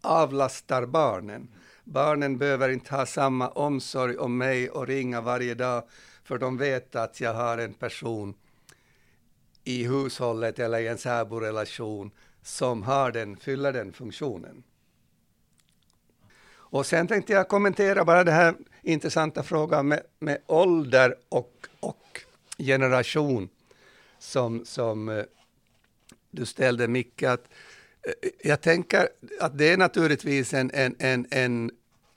[0.00, 1.48] avlastar barnen.
[1.92, 5.82] Barnen behöver inte ha samma omsorg om mig och ringa varje dag,
[6.24, 8.34] för de vet att jag har en person
[9.64, 12.10] i hushållet eller i en särborelation
[12.42, 14.62] som har den, fyller den funktionen.
[16.52, 22.20] Och sen tänkte jag kommentera bara den här intressanta frågan med, med ålder och, och
[22.58, 23.48] generation
[24.18, 25.24] som, som eh,
[26.30, 27.22] du ställde Micke.
[27.22, 27.44] Att,
[28.02, 29.08] eh, jag tänker
[29.40, 31.70] att det är naturligtvis en, en, en, en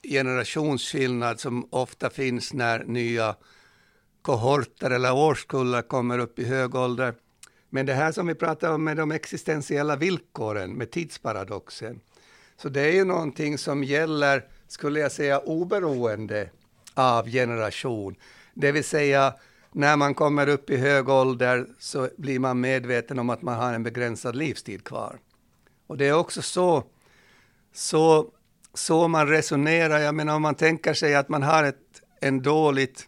[0.04, 3.36] generationsskillnad som ofta finns när nya
[4.22, 7.14] kohorter eller årskullar kommer upp i hög ålder.
[7.70, 12.00] Men det här som vi pratar om med de existentiella villkoren, med tidsparadoxen,
[12.58, 16.50] så det är ju någonting som gäller, skulle jag säga, oberoende
[16.94, 18.16] av generation.
[18.54, 19.34] Det vill säga,
[19.72, 23.74] när man kommer upp i hög ålder så blir man medveten om att man har
[23.74, 25.20] en begränsad livstid kvar.
[25.88, 26.84] Och det är också så,
[27.74, 28.32] så,
[28.74, 30.00] så man resonerar.
[30.00, 31.78] Jag menar om man tänker sig att man har ett
[32.24, 33.08] en dåligt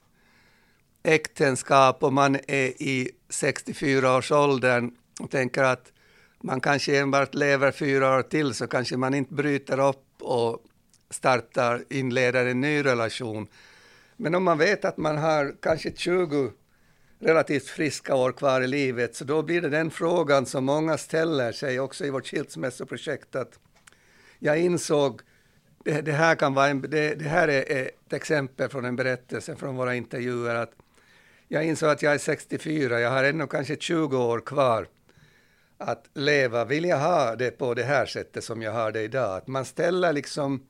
[1.03, 5.91] äktenskap och man är i 64-årsåldern och tänker att
[6.41, 10.63] man kanske enbart lever fyra år till så kanske man inte bryter upp och
[11.09, 13.47] startar, inleder en ny relation.
[14.17, 16.51] Men om man vet att man har kanske 20
[17.19, 21.51] relativt friska år kvar i livet, så då blir det den frågan som många ställer
[21.51, 23.59] sig också i vårt skilsmässoprojekt, att
[24.39, 25.21] jag insåg,
[25.85, 29.55] det, det här, kan vara en, det, det här är ett exempel från en berättelse
[29.55, 30.71] från våra intervjuer, att
[31.47, 34.87] jag insåg att jag är 64, jag har ännu kanske 20 år kvar
[35.77, 39.37] att leva, vill jag ha det på det här sättet som jag har det idag?
[39.37, 40.67] Att man ställer liksom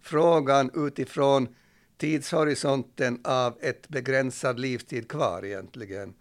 [0.00, 1.48] frågan utifrån
[1.96, 6.14] tidshorisonten av ett begränsad livstid kvar egentligen.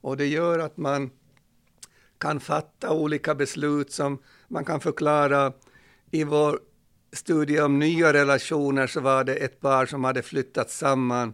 [0.00, 1.10] Och det gör att man
[2.18, 5.52] kan fatta olika beslut som man kan förklara.
[6.10, 6.60] I vår
[7.12, 11.32] studie om nya relationer så var det ett par som hade flyttat samman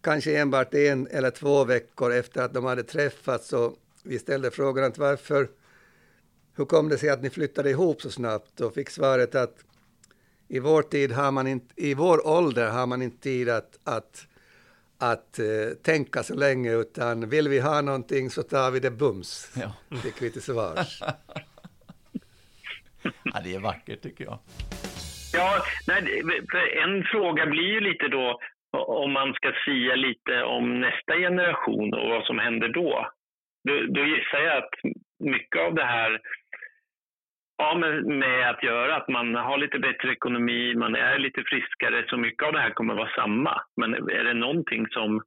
[0.00, 4.84] kanske enbart en eller två veckor efter att de hade träffats och vi ställde frågan
[4.84, 5.48] att varför,
[6.56, 8.60] hur kom det sig att ni flyttade ihop så snabbt?
[8.60, 9.56] Och fick svaret att
[10.48, 14.26] i vår tid har man inte, i vår ålder har man inte tid att, att,
[14.98, 19.50] att uh, tänka så länge, utan vill vi ha någonting så tar vi det bums,
[19.54, 19.72] ja.
[20.02, 21.02] fick vi till svars.
[23.02, 24.38] ja, det är vackert tycker jag.
[25.32, 26.22] Ja, nej,
[26.84, 28.40] en fråga blir ju lite då,
[28.72, 33.10] om man ska sia lite om nästa generation och vad som händer då.
[33.68, 34.70] Då, då gissar jag att
[35.18, 36.20] mycket av det här
[37.62, 42.04] Ja, med, med att göra att man har lite bättre ekonomi, man är lite friskare,
[42.08, 43.62] så mycket av det här kommer vara samma.
[43.76, 45.22] Men är det någonting som,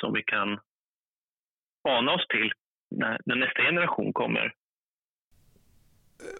[0.00, 0.60] som vi kan
[1.88, 2.52] ana oss till
[2.90, 4.54] när, när nästa generation kommer?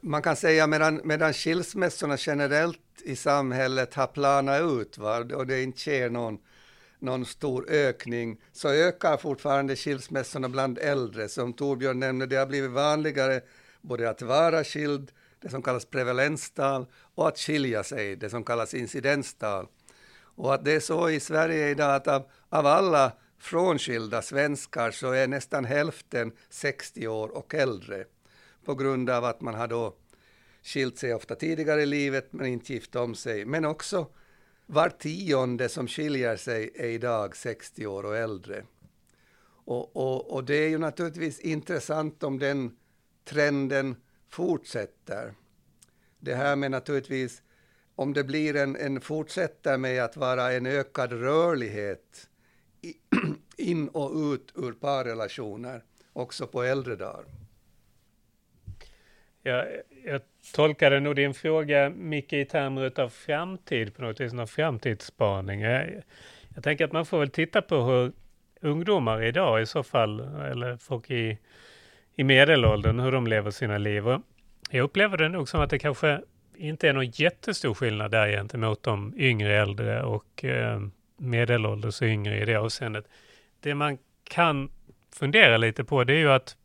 [0.03, 5.62] Man kan säga medan, medan skilsmässorna generellt i samhället har planat ut va, och det
[5.62, 6.38] inte sker någon,
[6.99, 11.29] någon stor ökning, så ökar fortfarande skilsmässorna bland äldre.
[11.29, 13.41] Som Torbjörn nämnde, det har blivit vanligare
[13.81, 18.75] både att vara skild, det som kallas prevalenstal, och att skilja sig, det som kallas
[18.75, 19.67] incidenstal.
[20.21, 25.12] Och att det är så i Sverige idag att av, av alla frånskilda svenskar så
[25.12, 28.05] är nästan hälften 60 år och äldre
[28.69, 29.95] på grund av att man har då
[30.63, 33.45] skilt sig ofta tidigare i livet men inte gift om sig.
[33.45, 34.07] Men också
[34.67, 38.65] var tionde som skiljer sig är idag 60 år och äldre.
[39.65, 42.77] Och, och, och det är ju naturligtvis intressant om den
[43.25, 43.97] trenden
[44.29, 45.35] fortsätter.
[46.19, 47.43] Det här med naturligtvis,
[47.95, 52.29] om det blir en, en fortsätter med att vara en ökad rörlighet
[53.57, 57.38] in och ut ur parrelationer, också på äldre dagar.
[59.49, 59.67] Jag,
[60.05, 60.21] jag
[60.55, 65.61] tolkade nog din fråga, Micke, i termer av framtid på något vis, någon framtidsspaning.
[65.61, 66.03] Jag,
[66.55, 68.13] jag tänker att man får väl titta på hur
[68.61, 71.39] ungdomar idag i så fall, eller folk i
[72.19, 74.09] i medelåldern, hur de lever sina liv.
[74.09, 74.23] Och
[74.71, 76.21] jag upplever det nog som att det kanske
[76.57, 80.81] inte är någon jättestor skillnad där gentemot de yngre äldre och eh,
[81.17, 83.05] medelålders och yngre i det avseendet.
[83.61, 84.71] Det man kan
[85.13, 86.57] fundera lite på det är ju att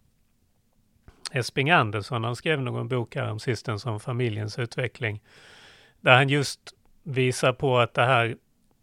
[1.33, 5.21] Esping Andersson, han skrev någon bok här om sistens om familjens utveckling,
[6.01, 6.59] där han just
[7.03, 8.35] visar på att det här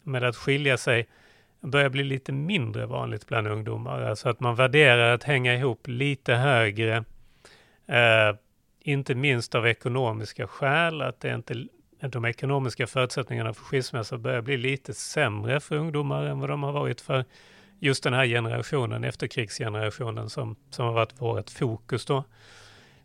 [0.03, 1.09] med att skilja sig
[1.61, 4.03] börjar bli lite mindre vanligt bland ungdomar.
[4.03, 7.05] Alltså att man värderar att hänga ihop lite högre.
[7.87, 8.37] Eh,
[8.81, 11.67] inte minst av ekonomiska skäl, att det inte
[12.01, 16.73] de ekonomiska förutsättningarna för skilsmässa börjar bli lite sämre för ungdomar än vad de har
[16.73, 17.25] varit för
[17.81, 22.25] just den här generationen, efterkrigsgenerationen som, som har varit vårt fokus då.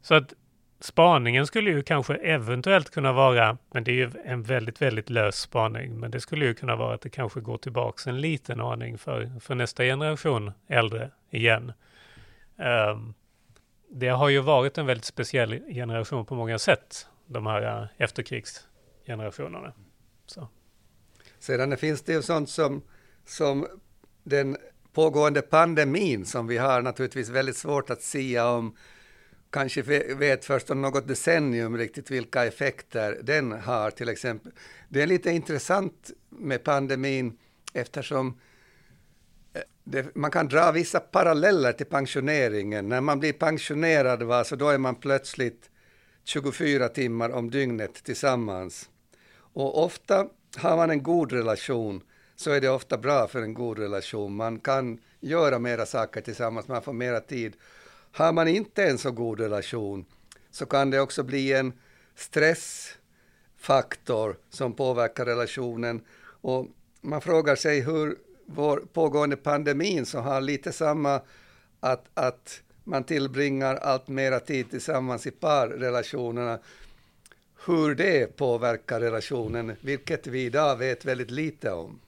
[0.02, 0.34] Så att
[0.80, 5.36] Spaningen skulle ju kanske eventuellt kunna vara, men det är ju en väldigt, väldigt lös
[5.36, 8.98] spaning, men det skulle ju kunna vara att det kanske går tillbaks en liten aning
[8.98, 11.74] för, för nästa generation äldre igen.
[12.92, 13.14] Um,
[13.90, 19.74] det har ju varit en väldigt speciell generation på många sätt, de här eh, efterkrigsgenerationerna.
[20.26, 20.48] Så.
[21.40, 22.82] Sedan finns det ju sånt som,
[23.26, 23.68] som
[24.26, 24.58] den
[24.94, 28.76] pågående pandemin som vi har naturligtvis väldigt svårt att sia om
[29.50, 29.82] kanske
[30.16, 34.52] vet först om något decennium riktigt vilka effekter den har till exempel.
[34.90, 37.38] Det är lite intressant med pandemin
[37.74, 38.40] eftersom
[39.54, 42.90] eh, det, man kan dra vissa paralleller till pensioneringen.
[42.90, 45.70] När man blir pensionerad va, så då är man plötsligt
[46.24, 48.90] 24 timmar om dygnet tillsammans.
[49.38, 52.02] Och ofta har man en god relation
[52.36, 54.36] så är det ofta bra för en god relation.
[54.36, 57.54] Man kan göra mera saker tillsammans, man får mera tid.
[58.12, 60.06] Har man inte en så god relation
[60.52, 61.74] så kan det också bli en
[62.16, 66.02] stressfaktor som påverkar relationen.
[66.42, 66.68] Och
[67.02, 71.22] man frågar sig hur vår pågående pandemin som har lite samma
[71.80, 76.60] att, att man tillbringar allt mera tid tillsammans i parrelationerna,
[77.66, 82.00] hur det påverkar relationen, vilket vi idag vet väldigt lite om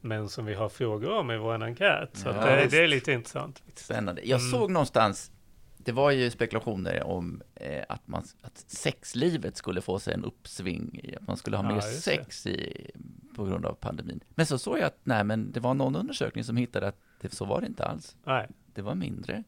[0.00, 2.16] men som vi har frågor om i vår enkät.
[2.16, 3.62] Så ja, det, det, är lite intressant.
[3.74, 4.22] Spännande.
[4.24, 4.50] Jag mm.
[4.50, 5.32] såg någonstans,
[5.76, 11.14] det var ju spekulationer om eh, att, man, att sexlivet skulle få sig en uppsving,
[11.20, 12.90] att man skulle ha ja, mer sex i,
[13.36, 14.20] på grund av pandemin.
[14.34, 17.34] Men så såg jag att nej, men det var någon undersökning som hittade att det,
[17.34, 18.16] så var det inte alls.
[18.24, 18.48] Nej.
[18.74, 19.44] Det var mindre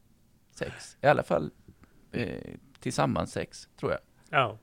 [0.55, 1.51] sex, i alla fall
[2.13, 4.01] eh, tillsammans sex, tror jag.
[4.31, 4.59] Ja.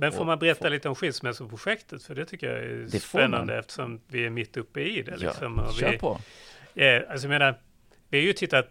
[0.00, 2.02] Men får man berätta lite om skilsmässoprojektet?
[2.02, 5.16] För det tycker jag är det spännande eftersom vi är mitt uppe i det.
[5.16, 5.62] Liksom.
[5.66, 6.18] Ja, kör vi, på.
[6.74, 7.54] Ja, alltså jag menar,
[8.08, 8.68] vi har ju tittat,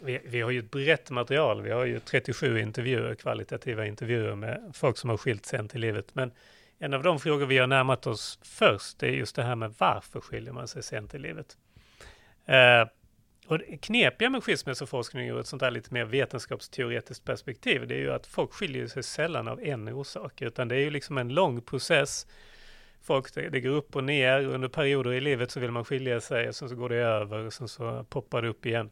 [0.00, 1.62] vi, vi, har ju ett brett material.
[1.62, 6.14] Vi har ju 37 intervjuer, kvalitativa intervjuer med folk som har skilt sent i livet.
[6.14, 6.32] Men
[6.78, 10.20] en av de frågor vi har närmat oss först är just det här med varför
[10.20, 11.56] skiljer man sig sent i livet?
[12.48, 12.88] Uh,
[13.48, 17.98] och det knepiga med skilsmässoforskning ur ett sånt här lite mer vetenskapsteoretiskt perspektiv, det är
[17.98, 21.28] ju att folk skiljer sig sällan av en orsak, utan det är ju liksom en
[21.28, 22.26] lång process.
[23.02, 26.20] Folk, det, det går upp och ner, under perioder i livet så vill man skilja
[26.20, 28.90] sig, och sen så går det över, och sen så poppar det upp igen.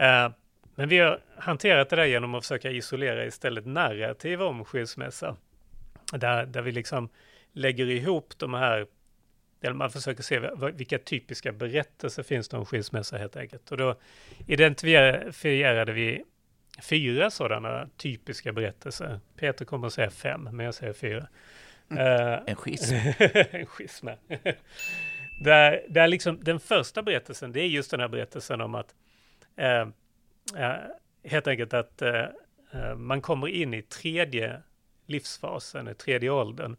[0.00, 0.34] Uh,
[0.74, 5.36] men vi har hanterat det där genom att försöka isolera istället narrativ om skilsmässa.
[6.12, 7.08] Där, där vi liksom
[7.52, 8.86] lägger ihop de här
[9.64, 13.72] eller man försöker se vilka typiska berättelser finns det om skilsmässa helt enkelt.
[13.72, 13.96] Och då
[14.46, 16.24] identifierade vi
[16.82, 19.20] fyra sådana typiska berättelser.
[19.36, 21.26] Peter kommer att säga fem, men jag säger fyra.
[21.90, 22.42] Mm.
[22.46, 22.94] en schism.
[23.50, 24.08] en schism.
[25.44, 28.94] där, där liksom, den första berättelsen, det är just den här berättelsen om att
[29.60, 29.88] uh,
[30.60, 30.74] uh,
[31.24, 34.62] helt enkelt att uh, man kommer in i tredje
[35.06, 36.76] livsfasen, i tredje åldern.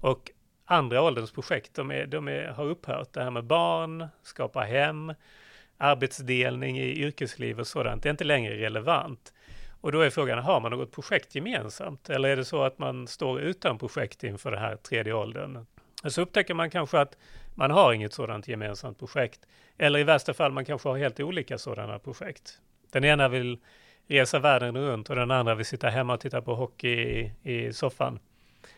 [0.00, 0.30] Och
[0.66, 3.12] andra ålderns projekt, de, är, de är, har upphört.
[3.12, 5.14] Det här med barn, skapa hem,
[5.78, 9.32] arbetsdelning i yrkesliv och sådant, det är inte längre relevant.
[9.80, 12.10] Och då är frågan, har man något projekt gemensamt?
[12.10, 15.66] Eller är det så att man står utan projekt inför den här tredje åldern?
[16.04, 17.16] Och så upptäcker man kanske att
[17.54, 19.40] man har inget sådant gemensamt projekt.
[19.78, 22.58] Eller i värsta fall, man kanske har helt olika sådana projekt.
[22.92, 23.58] Den ena vill
[24.06, 27.72] resa världen runt och den andra vill sitta hemma och titta på hockey i, i
[27.72, 28.18] soffan.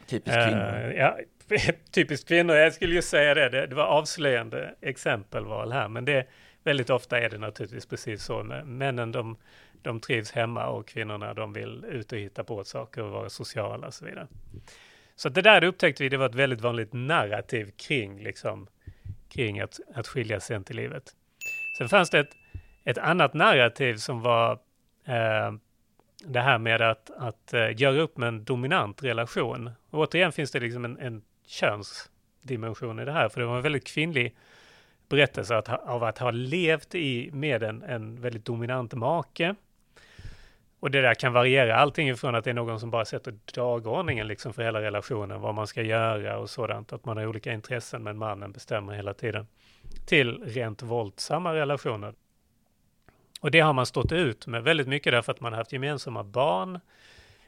[0.06, 0.88] Typiskt kvinnor.
[0.88, 1.18] Uh, ja,
[1.90, 2.56] typiskt kvinnor.
[2.56, 3.48] Jag skulle ju säga det.
[3.48, 3.66] det.
[3.66, 6.26] Det var avslöjande exempelval här, men det
[6.64, 8.42] väldigt ofta är det naturligtvis precis så.
[8.64, 9.36] Männen de,
[9.82, 13.86] de trivs hemma och kvinnorna de vill ut och hitta på saker och vara sociala
[13.86, 14.26] och så vidare.
[15.16, 18.66] Så det där det upptäckte vi, det var ett väldigt vanligt narrativ kring, liksom,
[19.28, 21.04] kring att, att skilja sent i livet.
[21.78, 22.36] Sen fanns det ett,
[22.84, 24.52] ett annat narrativ som var
[25.04, 25.52] eh,
[26.24, 29.70] det här med att, att eh, göra upp med en dominant relation.
[29.90, 33.62] Och återigen finns det liksom en, en könsdimension i det här, för det var en
[33.62, 34.36] väldigt kvinnlig
[35.08, 39.54] berättelse att, av att ha levt i, med en, en väldigt dominant make.
[40.80, 44.26] Och det där kan variera allting ifrån att det är någon som bara sätter dagordningen
[44.26, 48.02] liksom för hela relationen, vad man ska göra och sådant, att man har olika intressen
[48.02, 49.46] men mannen bestämmer hela tiden,
[50.06, 52.14] till rent våldsamma relationer.
[53.40, 56.24] Och det har man stått ut med väldigt mycket därför att man har haft gemensamma
[56.24, 56.80] barn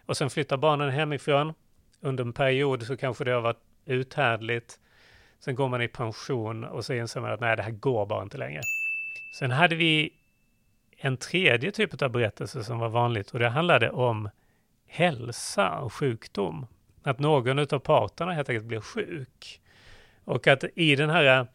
[0.06, 1.54] och sen flyttar barnen hemifrån.
[2.00, 4.80] Under en period så kanske det har varit uthärdligt.
[5.38, 8.22] Sen går man i pension och så inser man att nej, det här går bara
[8.22, 8.60] inte längre.
[9.38, 10.12] Sen hade vi
[10.96, 14.28] en tredje typ av berättelse som var vanligt och det handlade om
[14.86, 16.66] hälsa och sjukdom.
[17.02, 19.60] Att någon av parterna helt enkelt blir sjuk.
[20.24, 21.46] Och att i den här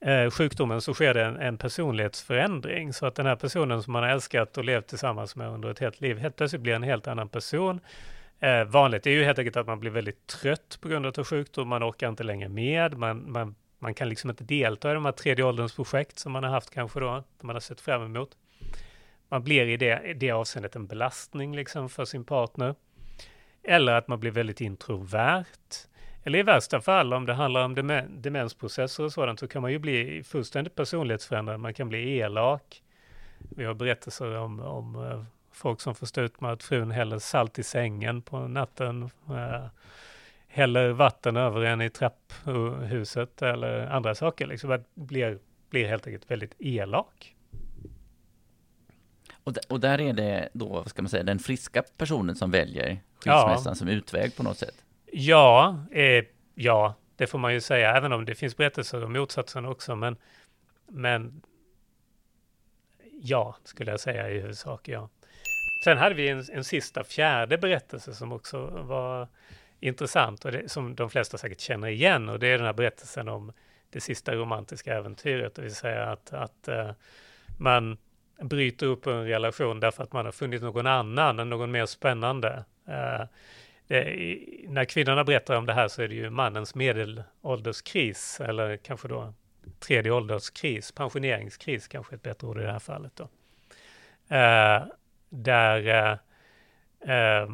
[0.00, 2.92] eh, sjukdomen så sker det en, en, personlighetsförändring.
[2.92, 5.78] Så att den här personen som man har älskat och levt tillsammans med under ett
[5.78, 7.80] helt liv helt plötsligt blir en helt annan person.
[8.40, 11.68] Eh, vanligt är ju helt enkelt att man blir väldigt trött på grund av sjukdom,
[11.68, 15.12] man orkar inte längre med, man, man, man kan liksom inte delta i de här
[15.12, 18.36] tredje ålderns projekt som man har haft kanske då, som man har sett fram emot.
[19.28, 22.74] Man blir i det, i det avseendet en belastning liksom för sin partner.
[23.62, 25.44] Eller att man blir väldigt introvert.
[26.24, 27.74] Eller i värsta fall, om det handlar om
[28.08, 31.60] demensprocesser och sådant, så kan man ju bli fullständigt personlighetsförändrad.
[31.60, 32.82] Man kan bli elak.
[33.38, 35.24] Vi har berättelser om, om eh,
[35.60, 39.10] folk som får stå ut med att frun häller salt i sängen på natten.
[39.28, 39.66] Äh,
[40.48, 44.46] häller vatten över en i trapphuset eller andra saker.
[44.46, 45.38] Liksom att blir,
[45.70, 47.36] blir helt enkelt väldigt elak.
[49.44, 53.00] Och, och där är det då, vad ska man säga, den friska personen som väljer
[53.14, 53.74] skilsmässan ja.
[53.74, 54.84] som utväg på något sätt?
[55.12, 59.64] Ja, eh, ja, det får man ju säga, även om det finns berättelser om motsatsen
[59.64, 60.16] också, men,
[60.86, 61.42] men
[63.22, 65.08] ja, skulle jag säga i huvudsak, ja.
[65.84, 69.28] Sen hade vi en, en sista, fjärde berättelse som också var
[69.80, 73.28] intressant och det, som de flesta säkert känner igen och det är den här berättelsen
[73.28, 73.52] om
[73.90, 76.90] det sista romantiska äventyret, det vill säga att, att uh,
[77.58, 77.98] man
[78.42, 82.64] bryter upp en relation därför att man har funnit någon annan, någon mer spännande.
[82.88, 83.26] Uh,
[83.86, 84.16] det,
[84.68, 89.34] när kvinnorna berättar om det här så är det ju mannens medelålderskris eller kanske då
[89.78, 93.24] tredje ålderskris, pensioneringskris kanske ett bättre ord i det här fallet då.
[94.36, 94.92] Uh,
[95.30, 96.18] där eh,
[97.16, 97.50] eh,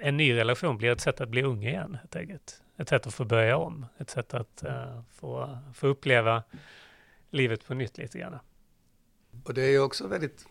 [0.00, 2.62] en ny relation blir ett sätt att bli ung igen, helt enkelt.
[2.78, 6.42] Ett sätt att få börja om, ett sätt att eh, få, få uppleva
[7.30, 8.38] livet på nytt lite grann.
[9.44, 10.46] Och det är ju också väldigt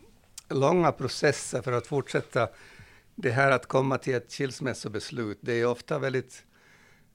[0.49, 2.49] långa processer för att fortsätta
[3.15, 5.38] det här att komma till ett skilsmässobeslut.
[5.41, 6.45] Det är ofta väldigt,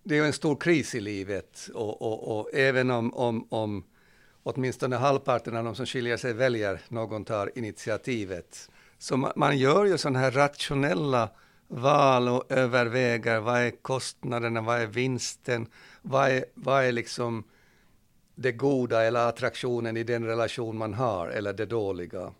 [0.03, 3.85] det är en stor kris i livet och, och, och även om, om, om
[4.43, 8.71] åtminstone halvparten av de som skiljer sig väljer någon tar initiativet
[9.01, 11.31] så man, gör ju sådana här rationella
[11.69, 15.67] val och överväger vad är kostnaderna, vad är vinsten,
[16.03, 17.45] vad är, vad är liksom
[18.35, 22.33] det goda eller attraktionen i den relation man har eller det dåliga.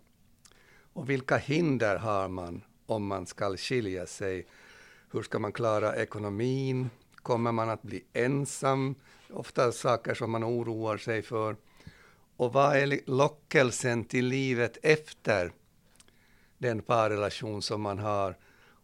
[0.93, 4.45] Och vilka hinder har man om man ska skilja sig?
[5.11, 6.89] Hur ska man klara ekonomin?
[7.15, 8.95] Kommer man att bli ensam?
[9.33, 11.55] Ofta saker som man oroar sig för.
[12.37, 15.51] Och vad är lockelsen till livet efter
[16.61, 18.35] den parrelation som man har.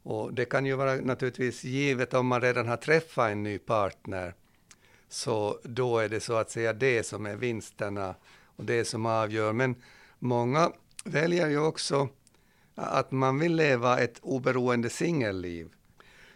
[0.03, 4.33] Och det kan ju vara naturligtvis givet om man redan har träffat en ny partner,
[5.09, 8.15] så då är det så att säga det som är vinsterna
[8.55, 9.53] och det som avgör.
[9.53, 9.75] Men
[10.19, 10.71] många
[11.05, 12.09] väljer ju också
[12.75, 15.69] att man vill leva ett oberoende singelliv.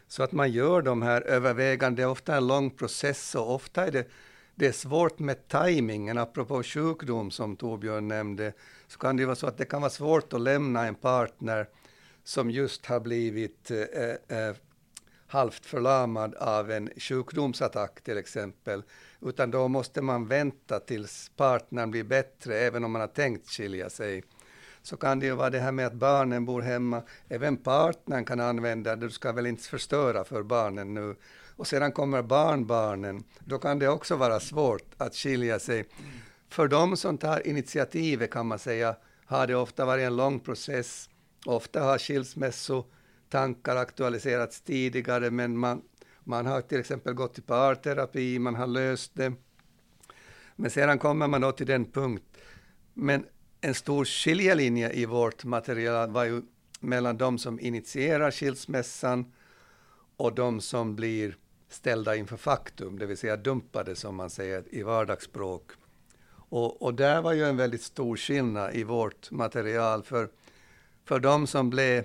[0.08, 3.88] Så att man gör de här övervägandena, det är ofta en lång process och ofta
[3.88, 4.08] är det,
[4.56, 6.18] det är svårt med tajmingen.
[6.18, 8.54] Apropå sjukdom som Torbjörn nämnde,
[8.92, 11.68] så kan det vara så att det kan vara svårt att lämna en partner
[12.24, 14.56] som just har blivit eh, eh, eh,
[15.28, 18.84] halvt förlamad av en sjukdomsattack till exempel,
[19.22, 23.89] utan då måste man vänta tills partnern blir bättre, även om man har tänkt skilja
[23.89, 24.24] sig.
[24.82, 28.39] Så kan det ju vara det här med att barnen bor hemma, även partnern kan
[28.39, 31.16] använda det, du ska väl inte förstöra för barnen nu.
[31.56, 35.86] Och sedan kommer barnbarnen, då kan det också vara svårt att skilja sig.
[36.52, 38.95] För de som tar initiativet kan man säga,
[39.26, 41.10] har det ofta varit en lång process.
[41.45, 45.82] Ofta har skilsmässotankar aktualiserats tidigare, men man,
[46.24, 49.34] man har till exempel gått i parterapi, man har löst det.
[50.56, 52.24] Men sedan kommer man då till den punkt.
[52.93, 53.26] Men
[53.62, 56.41] en stor skiljelinje i vårt material var ju
[56.80, 59.34] mellan de som initierar skilsmässan
[60.18, 61.38] och de som blir
[61.70, 65.72] ställda inför faktum, det vill säga dumpade som man säger i vardagsspråk.
[66.52, 70.30] Och, och där var ju en väldigt stor skillnad i vårt material, för,
[71.06, 72.04] för de som blev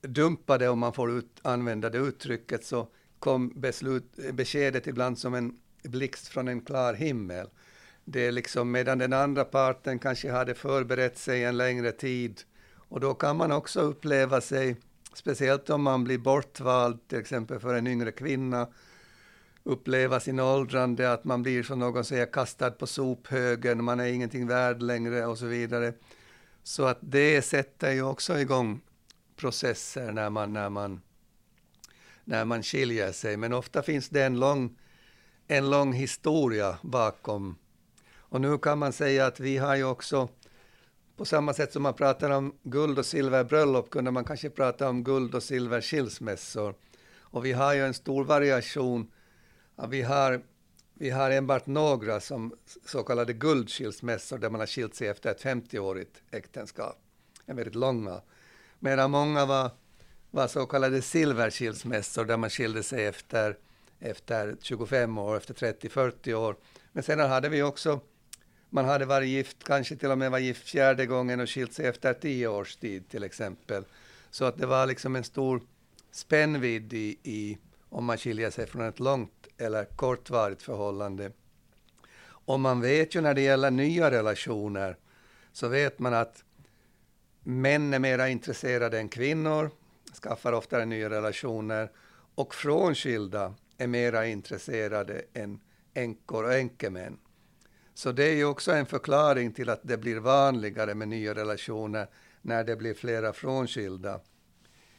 [0.00, 2.88] dumpade, om man får ut, använda det uttrycket, så
[3.18, 7.48] kom beslut, beskedet ibland som en blixt från en klar himmel.
[8.04, 12.40] Det är liksom medan den andra parten kanske hade förberett sig en längre tid.
[12.74, 14.76] Och då kan man också uppleva sig,
[15.12, 18.68] speciellt om man blir bortvald, till exempel för en yngre kvinna,
[19.68, 24.46] uppleva sin åldrande, att man blir som någon säger kastad på sophögen, man är ingenting
[24.46, 25.92] värd längre och så vidare.
[26.62, 28.80] Så att det sätter ju också igång
[29.36, 31.00] processer när man, när man,
[32.24, 33.36] när man skiljer sig.
[33.36, 34.78] Men ofta finns det en lång,
[35.46, 37.56] en lång historia bakom.
[38.16, 40.28] Och nu kan man säga att vi har ju också,
[41.16, 45.04] på samma sätt som man pratar om guld och silverbröllop, kunde man kanske prata om
[45.04, 46.74] guld och silverskilsmässor.
[47.18, 49.10] Och vi har ju en stor variation
[49.80, 50.40] Ja, vi, har,
[50.94, 52.54] vi har enbart några som
[52.86, 56.98] så kallade guldskilsmässor där man har skilt sig efter ett 50-årigt äktenskap.
[57.46, 58.20] En väldigt långa.
[58.78, 59.70] Medan många var,
[60.30, 63.58] var så kallade silverskilsmässor där man skilde sig efter,
[63.98, 66.56] efter 25 år, efter 30-40 år.
[66.92, 68.00] Men sedan hade vi också,
[68.70, 71.86] man hade varit gift, kanske till och med var gift fjärde gången och skilt sig
[71.86, 73.84] efter 10 års tid till exempel.
[74.30, 75.62] Så att det var liksom en stor
[76.10, 77.58] spännvidd i, i
[77.88, 81.32] om man skiljer sig från ett långt eller kortvarigt förhållande.
[82.24, 84.96] Och man vet ju när det gäller nya relationer,
[85.52, 86.44] så vet man att
[87.42, 89.70] män är mera intresserade än kvinnor,
[90.22, 91.90] skaffar oftare nya relationer,
[92.34, 95.60] och frånskilda är mera intresserade än
[95.94, 97.18] änkor och änkemän.
[97.94, 102.08] Så det är ju också en förklaring till att det blir vanligare med nya relationer
[102.42, 104.20] när det blir flera frånskilda.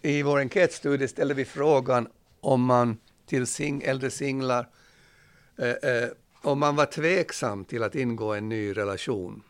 [0.02, 2.08] I vår enkätstudie ställde vi frågan
[2.42, 2.98] om man
[3.30, 4.68] till sing, äldre singlar
[5.58, 6.10] eh, eh,
[6.42, 9.44] om man var tveksam till att ingå en ny relation.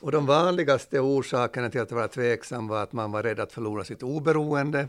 [0.00, 3.84] Och de vanligaste orsakerna till att vara tveksam var att man var rädd att förlora
[3.84, 4.88] sitt oberoende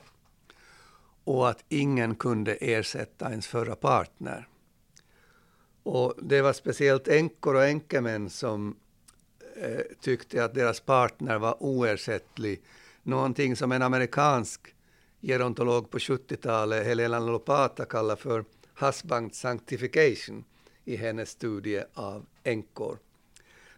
[1.23, 4.47] och att ingen kunde ersätta ens förra partner.
[5.83, 8.75] Och det var speciellt änkor och änkemän som
[9.61, 12.61] eh, tyckte att deras partner var oersättlig.
[13.03, 14.73] Någonting som en amerikansk
[15.21, 18.45] gerontolog på 70-talet, Helena Lopata, kallar för
[18.79, 20.43] husband sanctification
[20.85, 22.97] i hennes studie av änkor.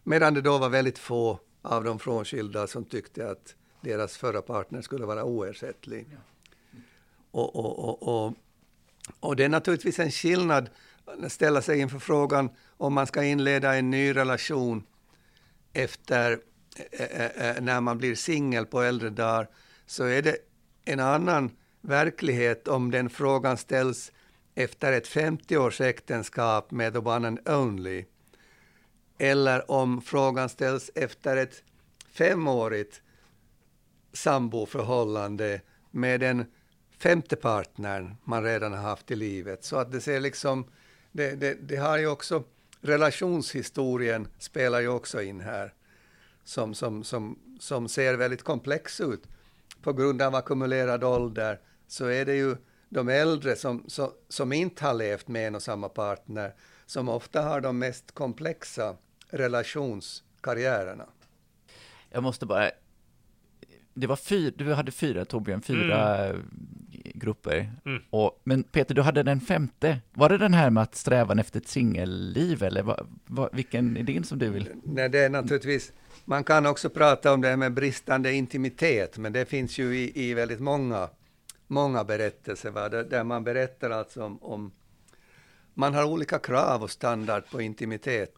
[0.03, 4.81] Medan det då var väldigt få av de frånskilda som tyckte att deras förra partner
[4.81, 6.07] skulle vara oersättlig.
[7.31, 8.33] Och, och, och,
[9.19, 10.69] och, det är naturligtvis en skillnad
[11.05, 14.83] att ställa sig inför frågan om man ska inleda en ny relation
[15.73, 16.31] efter
[16.91, 19.47] äh, när man blir singel på äldre dagar,
[19.85, 20.37] så är det
[20.85, 21.51] en annan
[21.81, 24.11] verklighet om den frågan ställs
[24.55, 28.05] efter ett 50-års äktenskap med the one and only,
[29.17, 31.63] eller om frågan ställs efter ett
[32.11, 33.01] femårigt
[34.13, 35.61] samboförhållande
[35.91, 36.45] med den
[36.97, 39.63] femte partnern man redan har haft i livet.
[39.63, 40.65] Så att det ser liksom,
[41.11, 42.43] det, det, det har ju också,
[42.81, 45.73] relationshistorien spelar ju också in här,
[46.43, 49.23] som, som, som, som ser väldigt komplex ut
[49.81, 52.55] på grund av ackumulerad ålder så är det ju
[52.89, 56.53] de äldre som, som, som inte har levt med en och samma partner
[56.85, 58.95] som ofta har de mest komplexa
[59.29, 61.05] relationskarriärerna.
[62.09, 62.71] Jag måste bara...
[63.93, 66.45] Det var fyra, du hade fyra, Torbjörn, fyra mm.
[67.19, 67.71] Grupper.
[67.85, 68.01] Mm.
[68.09, 69.97] Och, men Peter, du hade den femte.
[70.13, 74.03] Var det den här med att strävan efter ett singelliv, eller vad, vad, vilken är
[74.03, 74.69] din som du vill?
[74.83, 75.93] Nej, det är naturligtvis,
[76.25, 80.29] man kan också prata om det här med bristande intimitet, men det finns ju i,
[80.29, 81.09] i väldigt många,
[81.67, 82.89] många berättelser, va?
[82.89, 84.71] Där, där man berättar alltså om, om
[85.73, 88.35] man har olika krav och standard på intimitet.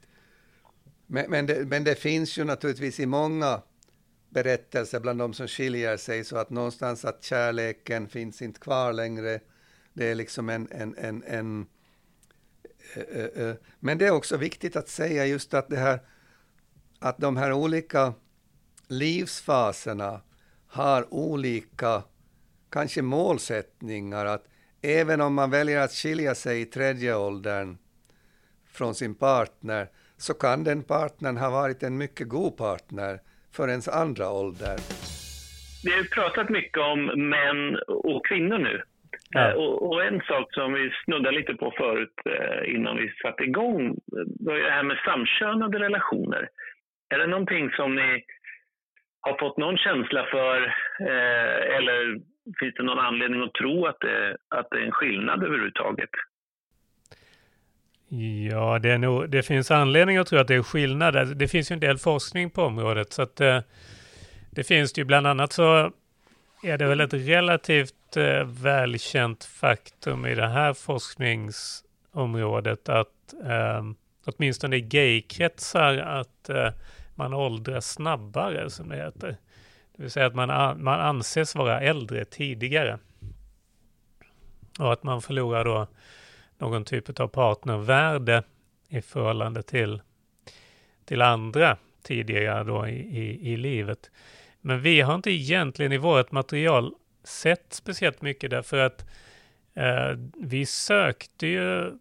[1.07, 3.61] Men, men, det, men det finns ju naturligtvis i många
[4.31, 9.39] berättelser bland de som skiljer sig, så att någonstans att kärleken finns inte kvar längre.
[9.93, 10.67] Det är liksom en...
[10.71, 11.67] en, en, en
[12.95, 15.99] äh, äh, men det är också viktigt att säga just att det här
[16.99, 18.13] att de här olika
[18.87, 20.21] livsfaserna
[20.67, 22.03] har olika,
[22.69, 24.25] kanske målsättningar.
[24.25, 24.45] Att
[24.81, 27.77] även om man väljer att skilja sig i tredje åldern
[28.65, 33.21] från sin partner, så kan den partnern ha varit en mycket god partner
[33.55, 34.77] för ens andra ålder.
[35.83, 38.81] Vi har pratat mycket om män och kvinnor nu.
[39.29, 39.49] Ja.
[39.49, 43.43] Eh, och, och, en sak som vi snuddade lite på förut eh, innan vi satte
[43.43, 43.97] igång
[44.39, 46.49] var det här med samkönade relationer.
[47.09, 48.23] Är det någonting som ni
[49.21, 50.63] har fått någon känsla för
[50.99, 52.19] eh, eller
[52.59, 56.09] finns det någon anledning att tro att det, att det är en skillnad överhuvudtaget?
[58.49, 61.15] Ja, det, är nog, det finns anledning att tro att det är skillnad.
[61.15, 63.59] Alltså, det finns ju en del forskning på området, så att eh,
[64.49, 65.91] det finns det ju bland annat så
[66.63, 73.83] är det väl ett relativt eh, välkänt faktum i det här forskningsområdet att eh,
[74.25, 76.69] åtminstone i gaykretsar att eh,
[77.15, 79.37] man åldras snabbare, som det heter.
[79.95, 82.99] Det vill säga att man, man anses vara äldre tidigare.
[84.79, 85.87] Och att man förlorar då
[86.61, 88.43] någon typ av partnervärde
[88.89, 90.01] i förhållande till,
[91.05, 94.11] till andra tidigare då i, i, i livet.
[94.61, 96.93] Men vi har inte egentligen i vårt material
[97.23, 99.05] sett speciellt mycket därför att
[99.73, 101.91] eh, vi sökte ju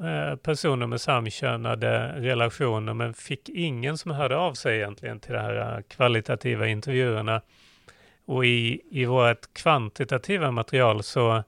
[0.00, 5.38] Eh, personer med samkönade relationer men fick ingen som hörde av sig egentligen till de
[5.38, 7.42] här eh, kvalitativa intervjuerna.
[8.24, 11.42] Och i, i vårt kvantitativa material så,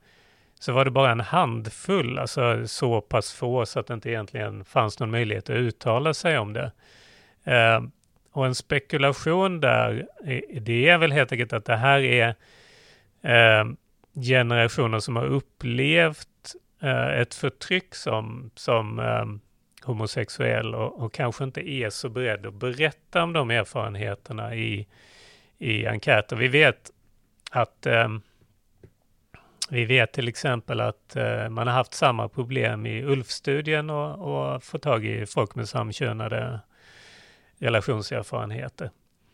[0.64, 4.64] så var det bara en handfull, alltså så pass få så att det inte egentligen
[4.64, 6.72] fanns någon möjlighet att uttala sig om det.
[7.44, 7.82] Eh,
[8.32, 10.06] och en spekulation där,
[10.60, 12.34] det är väl helt enkelt att det här är
[13.22, 13.64] eh,
[14.14, 16.28] generationer som har upplevt
[16.84, 19.24] Eh, ett förtryck som, som eh,
[19.86, 24.86] homosexuell och, och, kanske inte är så beredd att berätta om de erfarenheterna i,
[25.58, 26.36] i enkäter.
[26.36, 26.90] Vi vet
[27.50, 28.08] att eh,
[29.70, 34.62] vi vet till exempel att eh, man har haft samma problem i ULF-studien och, och
[34.62, 36.60] fått tag i folk med samkönade
[37.58, 38.90] relationserfarenheter.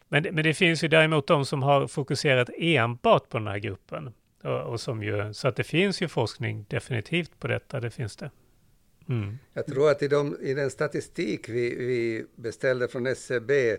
[0.08, 4.12] Men, men det finns ju däremot de som har fokuserat enbart på den här gruppen.
[4.42, 8.16] Och, och, som ju, så att det finns ju forskning definitivt på detta, det finns
[8.16, 8.30] det.
[9.08, 9.38] Mm.
[9.52, 13.76] Jag tror att i, de, i den statistik vi, vi beställde från SCB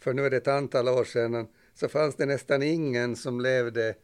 [0.00, 3.94] för nu är det ett antal år sedan, så fanns det nästan ingen som levde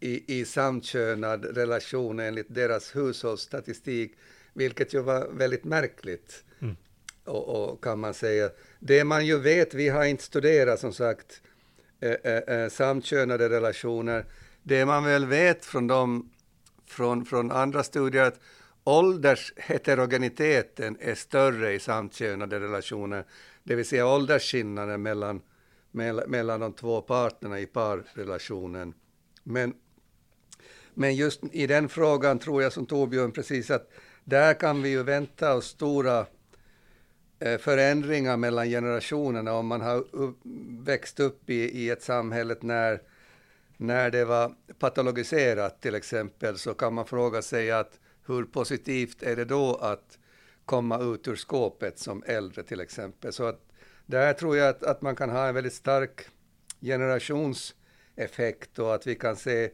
[0.00, 4.12] i, i samkönad relation enligt deras hushållsstatistik,
[4.54, 6.44] vilket ju var väldigt märkligt.
[6.60, 6.76] Mm.
[7.24, 8.50] Och, och, kan man säga.
[8.78, 11.42] Det man ju vet, vi har inte studerat som sagt
[12.00, 14.24] eh, eh, eh samkönade relationer,
[14.62, 16.30] det man väl vet från, dem,
[16.86, 18.40] från, från andra studier att
[18.84, 23.24] åldersheterogeniteten är större i samkönade relationer,
[23.62, 25.42] det vill säga åldersskillnaden mellan,
[26.26, 28.94] mellan de två parterna i parrelationen.
[29.42, 29.74] Men,
[30.94, 33.90] men just i den frågan tror jag som Torbjörn precis att
[34.24, 36.26] där kan vi ju vänta oss stora
[37.38, 40.04] eh, förändringar mellan generationerna om man har
[40.84, 43.00] växt upp i, i ett samhälle när
[43.80, 49.36] när det var patologiserat till exempel så kan man fråga sig att hur positivt är
[49.36, 50.18] det då att
[50.64, 53.32] komma ut ur skåpet som äldre till exempel.
[53.32, 53.60] Så att
[54.06, 56.26] där tror jag att, att man kan ha en väldigt stark
[56.80, 59.70] generationseffekt och att vi kan se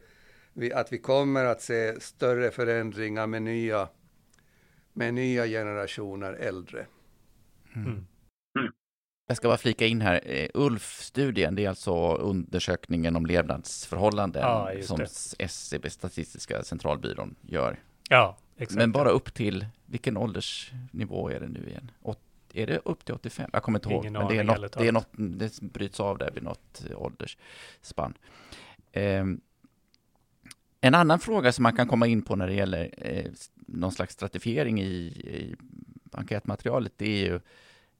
[0.73, 3.89] att vi kommer att se större förändringar med nya,
[4.93, 6.85] med nya generationer äldre.
[7.75, 8.05] Mm.
[9.27, 14.71] Jag ska bara flika in här, eh, ULF-studien, det är alltså undersökningen om levnadsförhållanden ja,
[14.81, 15.05] som
[15.39, 17.79] SCB, Statistiska centralbyrån, gör.
[18.09, 18.77] Ja, exakt.
[18.77, 21.91] Men bara upp till, vilken åldersnivå är det nu igen?
[22.01, 22.19] Åt,
[22.53, 23.49] är det upp till 85?
[23.53, 26.31] Jag kommer inte ihåg, men det är, något, det är något, det bryts av där
[26.31, 28.13] vid något åldersspann.
[28.91, 29.25] Eh,
[30.87, 33.25] en annan fråga som man kan komma in på när det gäller eh,
[33.55, 35.55] någon slags stratifiering i, i
[36.11, 37.39] enkätmaterialet, det är ju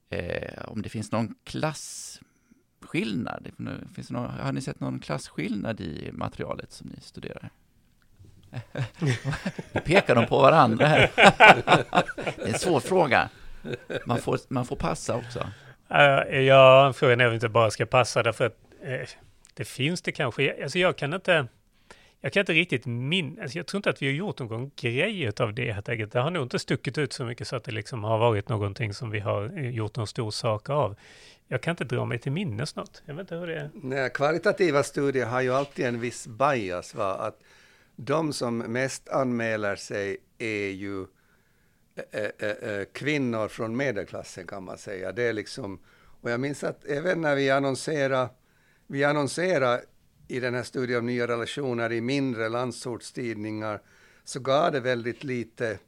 [0.10, 3.48] eh, om det finns någon klassskillnad.
[3.96, 7.50] Finns någon, har ni sett någon klasskillnad i materialet som ni studerar?
[9.72, 11.12] Nu pekar de på varandra här.
[12.36, 13.30] Det är en svår fråga.
[14.06, 15.40] Man får, man får passa också.
[15.92, 18.58] Uh, ja, frågan är om vi inte bara ska passa därför att
[18.88, 19.08] uh,
[19.54, 20.64] det finns det kanske.
[20.64, 21.48] Alltså jag kan inte,
[22.22, 25.32] jag kan inte riktigt minnas, alltså jag tror inte att vi har gjort någon grej
[25.40, 26.12] av det helt enkelt.
[26.12, 28.94] Det har nog inte stuckit ut så mycket så att det liksom har varit någonting
[28.94, 30.96] som vi har eh, gjort någon stor sak av.
[31.48, 33.04] Jag kan inte dra mig till minnes något.
[33.06, 33.70] Jag vet inte hur det är.
[33.74, 37.14] Nej, kvalitativa studier har ju alltid en viss bias, va?
[37.14, 37.40] att
[37.96, 41.06] de som mest anmäler sig är ju
[42.12, 45.12] äh, äh, kvinnor från medelklassen kan man säga.
[45.12, 45.80] Det är liksom,
[46.22, 48.30] och jag minns att även när vi annonserade,
[48.88, 49.82] vi annonserade
[50.28, 53.82] i den här studien om nya relationer i mindre landsortstidningar,
[54.24, 55.80] så gav det väldigt lite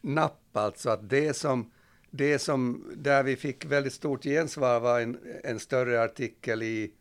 [0.00, 1.70] napp, alltså att det som,
[2.10, 6.92] det som, där vi fick väldigt stort gensvar var en, en större artikel i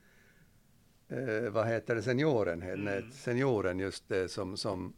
[1.10, 3.12] eh, vad heter det, senioren, mm.
[3.12, 4.94] senioren just det som, som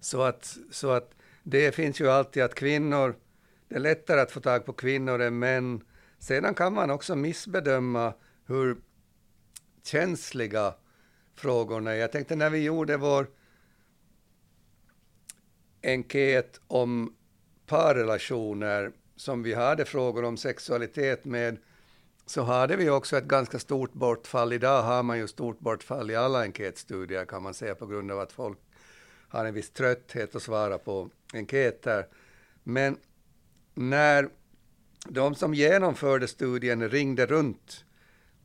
[0.00, 3.14] så att, så att det finns ju alltid att kvinnor,
[3.68, 5.80] det är lättare att få tag på kvinnor än män.
[6.18, 8.14] Sedan kan man också missbedöma
[8.46, 8.76] hur
[9.88, 10.74] känsliga
[11.34, 11.96] frågorna.
[11.96, 13.26] Jag tänkte när vi gjorde vår
[15.82, 17.14] enkät om
[17.66, 21.56] parrelationer, som vi hade frågor om sexualitet med,
[22.26, 24.52] så hade vi också ett ganska stort bortfall.
[24.52, 28.20] Idag har man ju stort bortfall i alla enkätstudier kan man säga på grund av
[28.20, 28.58] att folk
[29.28, 32.06] har en viss trötthet att svara på enkäter.
[32.62, 32.96] Men
[33.74, 34.28] när
[35.08, 37.84] de som genomförde studien ringde runt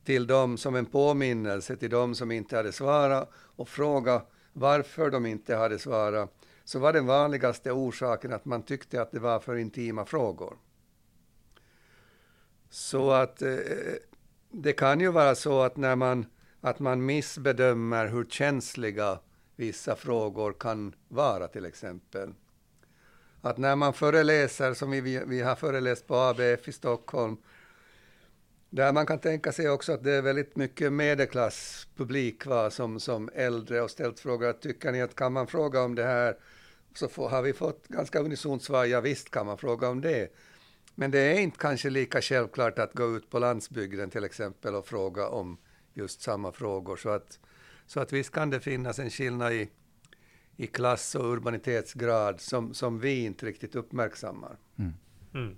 [0.04, 4.22] till dem som en påminnelse till de som inte hade svarat och fråga
[4.54, 6.34] varför de inte hade svarat,
[6.64, 10.58] så var den vanligaste orsaken att man tyckte att det var för intima frågor.
[12.70, 13.58] Så att eh,
[14.51, 16.26] det kan ju vara så att när man,
[16.62, 19.20] att man missbedömer hur känsliga
[19.56, 22.34] vissa frågor kan vara till exempel.
[23.41, 27.38] Att när man föreläser, som vi, vi har föreläst på ABF i Stockholm,
[28.76, 33.30] där man kan tänka sig också att det är väldigt mycket medelklasspublik va, som, som
[33.34, 36.38] äldre och ställt frågor, tycker ni att kan man fråga om det här?
[36.95, 40.34] Så får, har vi fått ganska unisont svar, ja visst kan man fråga om det.
[40.95, 44.88] Men det är inte kanske lika självklart att gå ut på landsbygden till exempel och
[44.88, 45.57] fråga om
[45.93, 46.95] just samma frågor.
[46.95, 47.39] Så att,
[47.86, 49.69] så att visst kan det finnas en skillnad i,
[50.57, 54.57] i klass och urbanitetsgrad som, som vi inte riktigt uppmärksammar.
[54.78, 54.93] Mm.
[55.34, 55.57] Mm.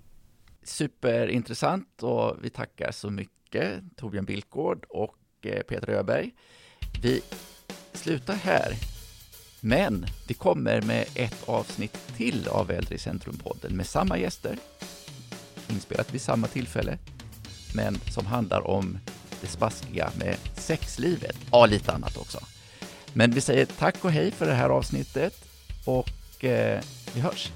[0.66, 6.34] Superintressant och vi tackar så mycket Torbjörn Billgård och eh, Peter Öberg.
[7.02, 7.22] Vi
[7.92, 8.72] slutar här,
[9.60, 14.58] men vi kommer med ett avsnitt till av Äldre i Centrum-podden med samma gäster
[15.68, 16.98] inspelat vid samma tillfälle,
[17.74, 18.98] men som handlar om
[19.40, 21.36] det spaskiga med sexlivet.
[21.52, 22.38] Ja, lite annat också.
[23.12, 25.34] Men vi säger tack och hej för det här avsnittet
[25.84, 26.80] och eh,
[27.14, 27.50] vi hörs.